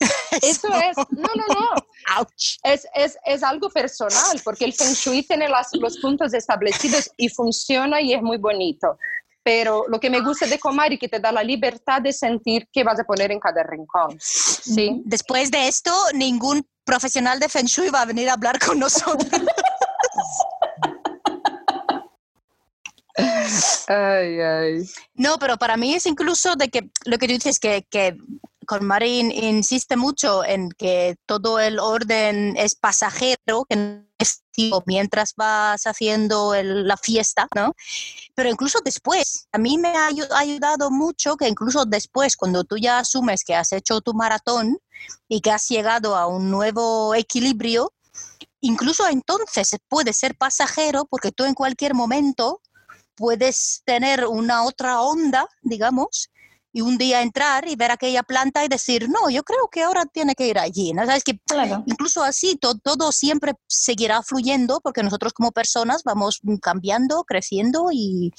Eso 0.42 0.68
es, 0.68 0.96
no, 1.10 1.28
no, 1.34 1.54
no. 1.54 2.26
Es, 2.64 2.86
es, 2.94 3.18
es, 3.24 3.42
algo 3.42 3.70
personal, 3.70 4.40
porque 4.44 4.66
el 4.66 4.74
Feng 4.74 4.92
Shui 4.92 5.22
tiene 5.22 5.48
los 5.48 5.98
puntos 6.02 6.34
establecidos 6.34 7.10
y 7.16 7.30
funciona 7.30 8.00
y 8.02 8.12
es 8.12 8.20
muy 8.20 8.36
bonito. 8.36 8.98
Pero 9.46 9.84
lo 9.86 10.00
que 10.00 10.10
me 10.10 10.20
gusta 10.22 10.44
de 10.44 10.58
y 10.90 10.98
que 10.98 11.08
te 11.08 11.20
da 11.20 11.30
la 11.30 11.44
libertad 11.44 12.02
de 12.02 12.12
sentir 12.12 12.68
qué 12.72 12.82
vas 12.82 12.98
a 12.98 13.04
poner 13.04 13.30
en 13.30 13.38
cada 13.38 13.62
rincón. 13.62 14.18
¿sí? 14.20 15.02
Después 15.04 15.52
de 15.52 15.68
esto, 15.68 15.92
ningún 16.14 16.66
profesional 16.82 17.38
de 17.38 17.48
Feng 17.48 17.66
Shui 17.66 17.90
va 17.90 18.00
a 18.00 18.06
venir 18.06 18.28
a 18.28 18.32
hablar 18.32 18.58
con 18.58 18.80
nosotros. 18.80 19.30
Ay, 23.88 24.40
ay. 24.40 24.90
No, 25.14 25.38
pero 25.38 25.56
para 25.56 25.76
mí 25.76 25.94
es 25.94 26.06
incluso 26.06 26.56
de 26.56 26.68
que 26.68 26.90
lo 27.04 27.18
que 27.18 27.28
tú 27.28 27.34
dices, 27.34 27.60
que, 27.60 27.86
que 27.88 28.16
con 28.66 28.84
Marín 28.84 29.30
insiste 29.30 29.96
mucho 29.96 30.44
en 30.44 30.70
que 30.70 31.16
todo 31.24 31.58
el 31.60 31.78
orden 31.78 32.54
es 32.56 32.74
pasajero, 32.74 33.64
que 33.68 34.02
es 34.18 34.42
mientras 34.86 35.34
vas 35.36 35.86
haciendo 35.86 36.54
la 36.62 36.96
fiesta, 36.96 37.46
¿no? 37.54 37.74
Pero 38.34 38.48
incluso 38.48 38.78
después, 38.84 39.46
a 39.52 39.58
mí 39.58 39.78
me 39.78 39.88
ha 39.88 40.08
ayudado 40.36 40.90
mucho 40.90 41.36
que 41.36 41.48
incluso 41.48 41.84
después, 41.84 42.36
cuando 42.36 42.64
tú 42.64 42.76
ya 42.76 42.98
asumes 42.98 43.44
que 43.44 43.54
has 43.54 43.72
hecho 43.72 44.00
tu 44.00 44.14
maratón 44.14 44.78
y 45.28 45.40
que 45.40 45.50
has 45.50 45.68
llegado 45.68 46.16
a 46.16 46.26
un 46.26 46.50
nuevo 46.50 47.14
equilibrio, 47.14 47.92
incluso 48.60 49.06
entonces 49.08 49.76
puede 49.88 50.12
ser 50.12 50.36
pasajero 50.36 51.04
porque 51.04 51.32
tú 51.32 51.44
en 51.44 51.54
cualquier 51.54 51.94
momento 51.94 52.60
puedes 53.14 53.82
tener 53.84 54.26
una 54.26 54.64
otra 54.64 55.00
onda, 55.00 55.46
digamos, 55.62 56.30
y 56.76 56.82
un 56.82 56.98
día 56.98 57.22
entrar 57.22 57.66
y 57.66 57.74
ver 57.74 57.90
aquella 57.90 58.22
planta 58.22 58.62
y 58.62 58.68
decir, 58.68 59.08
no, 59.08 59.30
yo 59.30 59.42
creo 59.44 59.66
que 59.72 59.82
ahora 59.82 60.04
tiene 60.04 60.34
que 60.34 60.46
ir 60.46 60.58
allí. 60.58 60.92
¿no? 60.92 61.06
¿Sabes? 61.06 61.24
Que 61.24 61.40
incluso 61.86 62.22
así 62.22 62.58
todo 62.58 63.12
siempre 63.12 63.54
seguirá 63.66 64.22
fluyendo 64.22 64.80
porque 64.82 65.02
nosotros 65.02 65.32
como 65.32 65.52
personas 65.52 66.04
vamos 66.04 66.42
cambiando, 66.60 67.24
creciendo 67.24 67.88
y, 67.90 68.30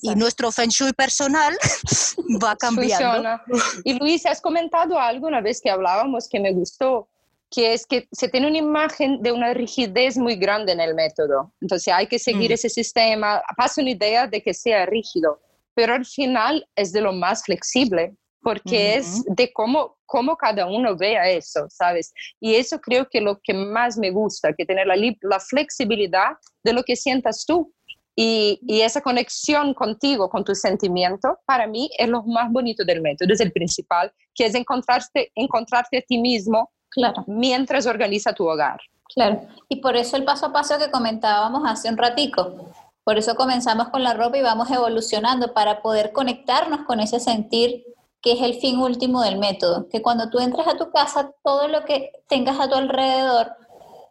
y 0.00 0.14
nuestro 0.14 0.52
feng 0.52 0.68
shui 0.68 0.92
personal 0.92 1.56
va 2.40 2.54
cambiando. 2.54 3.40
Y 3.82 3.94
Luis, 3.94 4.26
has 4.26 4.40
comentado 4.40 4.96
algo 4.96 5.26
una 5.26 5.40
vez 5.40 5.60
que 5.60 5.68
hablábamos 5.68 6.28
que 6.28 6.38
me 6.38 6.52
gustó, 6.52 7.08
que 7.50 7.72
es 7.72 7.84
que 7.84 8.06
se 8.12 8.28
tiene 8.28 8.46
una 8.46 8.58
imagen 8.58 9.20
de 9.22 9.32
una 9.32 9.54
rigidez 9.54 10.16
muy 10.16 10.36
grande 10.36 10.70
en 10.70 10.78
el 10.78 10.94
método. 10.94 11.52
Entonces 11.60 11.92
hay 11.92 12.06
que 12.06 12.20
seguir 12.20 12.52
mm. 12.52 12.54
ese 12.54 12.68
sistema. 12.68 13.42
Pasa 13.56 13.80
una 13.80 13.90
idea 13.90 14.28
de 14.28 14.40
que 14.40 14.54
sea 14.54 14.86
rígido 14.86 15.40
pero 15.74 15.94
al 15.94 16.04
final 16.04 16.66
es 16.76 16.92
de 16.92 17.00
lo 17.00 17.12
más 17.12 17.44
flexible 17.44 18.14
porque 18.42 18.96
es 18.96 19.22
de 19.24 19.52
cómo, 19.52 19.96
cómo 20.04 20.36
cada 20.36 20.66
uno 20.66 20.96
vea 20.96 21.28
eso, 21.28 21.66
¿sabes? 21.70 22.12
Y 22.40 22.56
eso 22.56 22.80
creo 22.80 23.08
que 23.08 23.20
lo 23.20 23.40
que 23.40 23.54
más 23.54 23.96
me 23.96 24.10
gusta, 24.10 24.52
que 24.52 24.66
tener 24.66 24.86
la, 24.86 24.96
la 24.96 25.40
flexibilidad 25.40 26.32
de 26.64 26.72
lo 26.72 26.82
que 26.82 26.96
sientas 26.96 27.44
tú. 27.46 27.72
Y, 28.14 28.60
y, 28.66 28.82
esa 28.82 29.00
conexión 29.00 29.72
contigo, 29.72 30.28
con 30.28 30.44
tu 30.44 30.54
sentimiento, 30.54 31.38
para 31.46 31.66
mí 31.66 31.88
es 31.96 32.08
lo 32.08 32.22
más 32.24 32.52
bonito 32.52 32.84
del 32.84 33.00
método, 33.00 33.32
es 33.32 33.40
el 33.40 33.52
principal, 33.52 34.12
que 34.34 34.44
es 34.44 34.54
encontrarte, 34.54 35.32
encontrarte 35.34 35.96
a 35.96 36.02
ti 36.02 36.18
mismo 36.18 36.70
claro. 36.90 37.24
mientras 37.26 37.86
organiza 37.86 38.34
tu 38.34 38.46
hogar. 38.46 38.78
Claro, 39.14 39.46
y 39.68 39.76
por 39.76 39.96
eso 39.96 40.16
el 40.16 40.24
paso 40.24 40.46
a 40.46 40.52
paso 40.52 40.78
que 40.78 40.90
comentábamos 40.90 41.62
hace 41.64 41.88
un 41.88 41.96
ratico, 41.96 42.70
por 43.04 43.18
eso 43.18 43.34
comenzamos 43.34 43.88
con 43.88 44.02
la 44.02 44.14
ropa 44.14 44.38
y 44.38 44.42
vamos 44.42 44.70
evolucionando 44.70 45.52
para 45.52 45.82
poder 45.82 46.12
conectarnos 46.12 46.82
con 46.86 47.00
ese 47.00 47.20
sentir 47.20 47.84
que 48.20 48.32
es 48.32 48.42
el 48.42 48.54
fin 48.54 48.78
último 48.78 49.20
del 49.22 49.38
método, 49.38 49.88
que 49.88 50.00
cuando 50.00 50.30
tú 50.30 50.38
entres 50.38 50.66
a 50.68 50.76
tu 50.76 50.92
casa, 50.92 51.32
todo 51.42 51.66
lo 51.66 51.84
que 51.84 52.12
tengas 52.28 52.60
a 52.60 52.68
tu 52.68 52.76
alrededor 52.76 53.56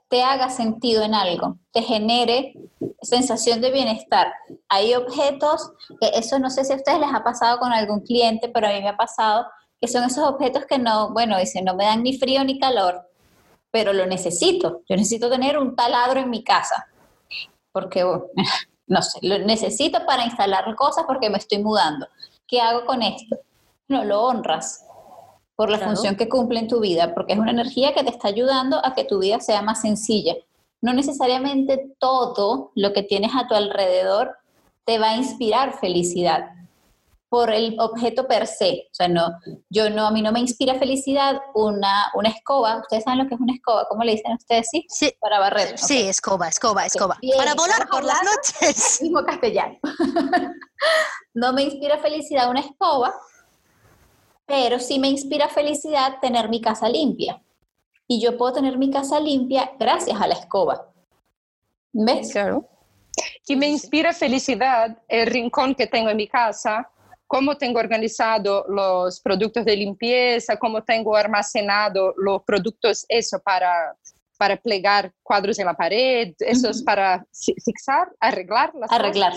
te 0.09 0.21
haga 0.21 0.49
sentido 0.49 1.03
en 1.03 1.15
algo, 1.15 1.57
te 1.71 1.81
genere 1.81 2.53
sensación 3.01 3.61
de 3.61 3.71
bienestar. 3.71 4.33
Hay 4.67 4.93
objetos, 4.93 5.71
que 6.01 6.09
eso 6.13 6.37
no 6.37 6.49
sé 6.49 6.65
si 6.65 6.73
a 6.73 6.75
ustedes 6.75 6.99
les 6.99 7.13
ha 7.13 7.23
pasado 7.23 7.59
con 7.59 7.71
algún 7.71 8.01
cliente, 8.01 8.49
pero 8.49 8.67
a 8.67 8.73
mí 8.73 8.81
me 8.81 8.89
ha 8.89 8.97
pasado, 8.97 9.45
que 9.79 9.87
son 9.87 10.03
esos 10.03 10.27
objetos 10.27 10.65
que 10.65 10.77
no, 10.77 11.13
bueno, 11.13 11.39
dicen, 11.39 11.63
no 11.63 11.75
me 11.75 11.85
dan 11.85 12.03
ni 12.03 12.17
frío 12.17 12.43
ni 12.43 12.59
calor, 12.59 13.09
pero 13.71 13.93
lo 13.93 14.05
necesito. 14.05 14.81
Yo 14.89 14.97
necesito 14.97 15.29
tener 15.29 15.57
un 15.57 15.77
taladro 15.77 16.19
en 16.19 16.29
mi 16.29 16.43
casa, 16.43 16.87
porque 17.71 18.05
no 18.91 19.01
sé, 19.01 19.19
lo 19.21 19.39
necesito 19.39 20.05
para 20.05 20.25
instalar 20.25 20.75
cosas 20.75 21.05
porque 21.07 21.29
me 21.29 21.37
estoy 21.37 21.63
mudando. 21.63 22.07
¿Qué 22.45 22.59
hago 22.59 22.85
con 22.85 23.01
esto? 23.01 23.37
No, 23.87 24.03
lo 24.03 24.21
honras 24.23 24.85
por 25.55 25.69
la 25.69 25.79
función 25.79 26.17
que 26.17 26.27
cumple 26.27 26.59
en 26.59 26.67
tu 26.67 26.81
vida, 26.81 27.13
porque 27.13 27.33
es 27.33 27.39
una 27.39 27.51
energía 27.51 27.93
que 27.93 28.03
te 28.03 28.09
está 28.09 28.27
ayudando 28.27 28.85
a 28.85 28.93
que 28.93 29.05
tu 29.05 29.19
vida 29.19 29.39
sea 29.39 29.61
más 29.61 29.81
sencilla. 29.81 30.35
No 30.81 30.91
necesariamente 30.91 31.93
todo 31.99 32.71
lo 32.75 32.91
que 32.91 33.03
tienes 33.03 33.31
a 33.33 33.47
tu 33.47 33.55
alrededor 33.55 34.35
te 34.83 34.99
va 34.99 35.11
a 35.11 35.15
inspirar 35.15 35.79
felicidad, 35.79 36.49
por 37.31 37.49
el 37.49 37.79
objeto 37.79 38.27
per 38.27 38.45
se. 38.45 38.89
O 38.91 38.93
sea, 38.93 39.07
no, 39.07 39.39
yo 39.69 39.89
no, 39.89 40.07
a 40.07 40.11
mí 40.11 40.21
no 40.21 40.33
me 40.33 40.41
inspira 40.41 40.75
felicidad 40.75 41.39
una, 41.55 42.11
una 42.13 42.27
escoba. 42.27 42.79
¿Ustedes 42.81 43.05
saben 43.05 43.19
lo 43.19 43.29
que 43.29 43.35
es 43.35 43.39
una 43.39 43.53
escoba? 43.53 43.87
¿Cómo 43.87 44.03
le 44.03 44.11
dicen 44.11 44.33
ustedes? 44.33 44.67
Sí, 44.69 44.85
sí. 44.89 45.13
para 45.17 45.39
barrer. 45.39 45.77
Sí, 45.79 46.09
escoba, 46.09 46.49
escoba, 46.49 46.85
escoba. 46.85 47.17
para 47.37 47.55
volar 47.55 47.87
por 47.87 48.03
las 48.03 48.19
noches. 48.21 48.99
Mismo 49.01 49.23
castellano. 49.23 49.79
no 51.33 51.53
me 51.53 51.63
inspira 51.63 51.99
felicidad 51.99 52.49
una 52.49 52.59
escoba, 52.59 53.15
pero 54.45 54.77
sí 54.77 54.99
me 54.99 55.07
inspira 55.07 55.47
felicidad 55.47 56.19
tener 56.19 56.49
mi 56.49 56.59
casa 56.59 56.89
limpia. 56.89 57.41
Y 58.07 58.19
yo 58.19 58.37
puedo 58.37 58.51
tener 58.51 58.77
mi 58.77 58.91
casa 58.91 59.21
limpia 59.21 59.71
gracias 59.79 60.19
a 60.19 60.27
la 60.27 60.33
escoba. 60.33 60.91
¿Ves? 61.93 62.33
Claro. 62.33 62.67
Y 63.47 63.55
me 63.55 63.69
inspira 63.69 64.11
felicidad 64.11 65.01
el 65.07 65.27
rincón 65.27 65.75
que 65.75 65.87
tengo 65.87 66.09
en 66.09 66.17
mi 66.17 66.27
casa 66.27 66.91
cómo 67.31 67.55
tengo 67.55 67.79
organizado 67.79 68.65
los 68.67 69.21
productos 69.21 69.63
de 69.63 69.77
limpieza, 69.77 70.57
cómo 70.57 70.83
tengo 70.83 71.15
almacenado 71.15 72.13
los 72.17 72.43
productos, 72.43 73.05
eso 73.07 73.39
para, 73.39 73.95
para 74.37 74.57
plegar 74.57 75.13
cuadros 75.23 75.57
en 75.57 75.67
la 75.67 75.73
pared, 75.73 76.33
eso 76.39 76.69
es 76.69 76.83
para 76.83 77.25
fixar, 77.63 78.09
arreglar 78.19 78.75
las 78.75 78.91
Arreglar. 78.91 79.31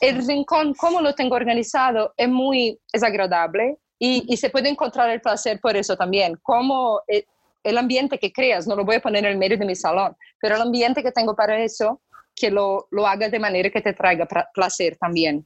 El 0.00 0.24
rincón, 0.24 0.74
cómo 0.74 1.00
lo 1.00 1.12
tengo 1.12 1.34
organizado, 1.34 2.14
es 2.16 2.28
muy 2.28 2.78
es 2.92 3.02
agradable 3.02 3.78
y, 3.98 4.22
y, 4.32 4.36
se 4.36 4.50
puede 4.50 4.68
encontrar 4.68 5.10
el 5.10 5.20
placer 5.20 5.58
por 5.60 5.76
eso 5.76 5.96
también. 5.96 6.38
Como 6.40 7.00
el, 7.08 7.26
el 7.64 7.78
ambiente 7.78 8.16
que 8.16 8.32
creas, 8.32 8.68
no 8.68 8.76
lo 8.76 8.84
voy 8.84 8.96
a 8.96 9.02
poner 9.02 9.24
en 9.24 9.32
el 9.32 9.38
medio 9.38 9.58
de 9.58 9.66
mi 9.66 9.74
salón, 9.74 10.16
pero 10.40 10.54
el 10.54 10.62
ambiente 10.62 11.02
que 11.02 11.10
tengo 11.10 11.34
para 11.34 11.58
eso, 11.64 12.00
que 12.36 12.48
lo, 12.48 12.86
lo 12.92 13.08
haga 13.08 13.28
de 13.28 13.40
manera 13.40 13.70
que 13.70 13.80
te 13.80 13.92
traiga 13.92 14.28
placer 14.54 14.96
también. 14.98 15.44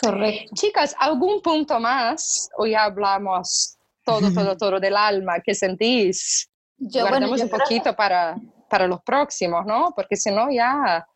Correcto. 0.00 0.54
Chicas, 0.54 0.94
¿algún 0.98 1.40
punto 1.42 1.78
más? 1.78 2.48
Hoy 2.56 2.74
hablamos 2.74 3.76
todo, 4.04 4.20
todo, 4.34 4.56
todo 4.56 4.80
del 4.80 4.96
alma. 4.96 5.40
¿Qué 5.40 5.54
sentís? 5.54 6.48
Yo, 6.78 7.02
Guardamos 7.02 7.40
un 7.40 7.48
poquito 7.48 7.94
para, 7.94 8.36
para 8.68 8.86
los 8.86 9.02
próximos, 9.02 9.64
¿no? 9.66 9.92
Porque 9.94 10.16
si 10.16 10.30
no, 10.30 10.50
ya 10.50 11.06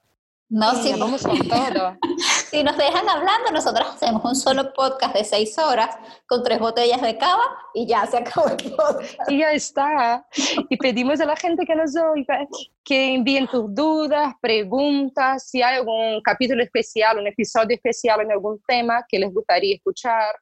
no, 0.49 0.75
si 0.83 0.93
vamos 0.93 1.23
con 1.23 1.39
todo. 1.49 1.97
si 2.51 2.63
nos 2.63 2.77
dejan 2.77 3.09
hablando, 3.09 3.51
nosotros 3.53 3.89
hacemos 3.95 4.25
un 4.25 4.37
solo 4.37 4.73
podcast 4.73 5.15
de 5.15 5.25
seis 5.25 5.59
horas 5.59 5.97
con 6.27 6.43
tres 6.43 6.59
botellas 6.59 7.03
de 7.03 7.17
cava 7.19 7.45
y 7.75 7.87
ya 7.87 8.07
se 8.07 8.19
acabó 8.19 8.49
el 8.49 8.57
podcast. 8.75 9.31
Y 9.31 9.39
ya 9.39 9.53
está. 9.53 10.27
Y 10.69 10.77
pedimos 10.77 11.21
a 11.21 11.27
la 11.27 11.37
gente 11.37 11.65
que 11.65 11.75
nos 11.75 11.95
oiga 11.97 12.47
que 12.85 13.15
envíen 13.15 13.49
tus 13.49 13.75
dudas, 13.75 14.35
preguntas, 14.41 15.49
si 15.49 15.63
hay 15.63 15.79
algún 15.79 16.21
capítulo 16.23 16.63
especial, 16.63 17.19
un 17.19 17.27
episodio 17.27 17.75
especial 17.75 18.21
en 18.21 18.33
algún 18.33 18.61
tema 18.67 19.05
que 19.09 19.19
les 19.19 19.33
gustaría 19.33 19.75
escuchar, 19.75 20.35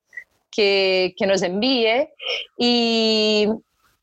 que, 0.50 1.14
que 1.16 1.26
nos 1.26 1.42
envíe. 1.42 2.08
Y 2.58 3.48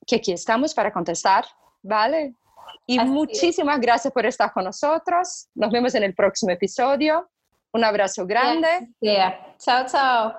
que 0.08 0.18
aquí 0.18 0.32
estamos 0.32 0.74
para 0.74 0.92
contestar, 0.92 1.46
¿vale? 1.82 2.34
Y 2.86 3.00
muchísimas 3.00 3.80
gracias 3.80 4.12
por 4.14 4.26
estar 4.26 4.52
con 4.52 4.66
nosotros. 4.66 5.48
Nos 5.56 5.72
vemos 5.72 5.96
en 5.96 6.04
el 6.04 6.14
próximo 6.14 6.52
episodio. 6.52 7.30
Un 7.74 7.84
abrazo 7.84 8.26
grande. 8.26 8.68
Chao, 9.58 9.86
chao. 9.88 10.34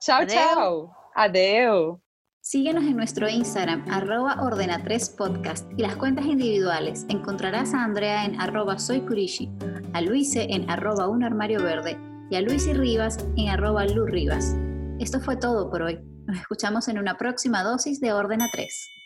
Chao, 0.00 0.26
chao. 0.26 0.92
Adeu. 1.14 2.00
Síguenos 2.40 2.82
en 2.82 2.96
nuestro 2.96 3.28
Instagram, 3.28 3.84
arroba 3.88 4.36
ordena3podcast 4.38 5.78
y 5.78 5.82
las 5.82 5.94
cuentas 5.94 6.24
individuales. 6.24 7.06
Encontrarás 7.08 7.72
a 7.72 7.84
Andrea 7.84 8.24
en 8.24 8.40
arroba 8.40 8.80
soycurishi, 8.80 9.48
a 9.92 10.00
Luise 10.00 10.48
en 10.50 10.68
arroba 10.68 11.06
un 11.06 11.22
armario 11.22 11.62
verde 11.62 11.96
y 12.30 12.34
a 12.34 12.40
Luis 12.40 12.66
y 12.66 12.72
Rivas 12.72 13.18
en 13.36 13.48
arroba 13.48 13.84
Lu 13.86 14.06
Rivas. 14.06 14.56
Esto 14.98 15.20
fue 15.20 15.36
todo 15.36 15.70
por 15.70 15.82
hoy. 15.82 16.00
Nos 16.26 16.38
escuchamos 16.38 16.88
en 16.88 16.98
una 16.98 17.16
próxima 17.16 17.62
dosis 17.62 18.00
de 18.00 18.12
Ordena 18.12 18.46
3. 18.52 19.01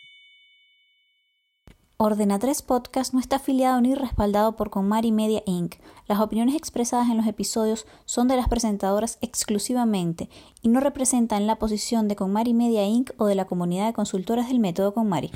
Ordena 1.99 2.37
3 2.37 2.61
Podcast 2.61 3.11
no 3.15 3.19
está 3.19 3.37
afiliado 3.37 3.81
ni 3.81 3.95
respaldado 3.95 4.55
por 4.55 4.69
Conmari 4.69 5.11
Media 5.11 5.41
Inc. 5.47 5.77
Las 6.05 6.19
opiniones 6.19 6.53
expresadas 6.53 7.09
en 7.09 7.17
los 7.17 7.25
episodios 7.25 7.87
son 8.05 8.27
de 8.27 8.35
las 8.35 8.47
presentadoras 8.47 9.17
exclusivamente 9.21 10.29
y 10.61 10.69
no 10.69 10.79
representan 10.79 11.47
la 11.47 11.55
posición 11.55 12.07
de 12.07 12.15
Conmari 12.15 12.53
Media 12.53 12.85
Inc. 12.85 13.13
o 13.17 13.25
de 13.25 13.33
la 13.33 13.45
comunidad 13.45 13.87
de 13.87 13.93
consultoras 13.93 14.47
del 14.47 14.59
método 14.59 14.93
Conmari. 14.93 15.31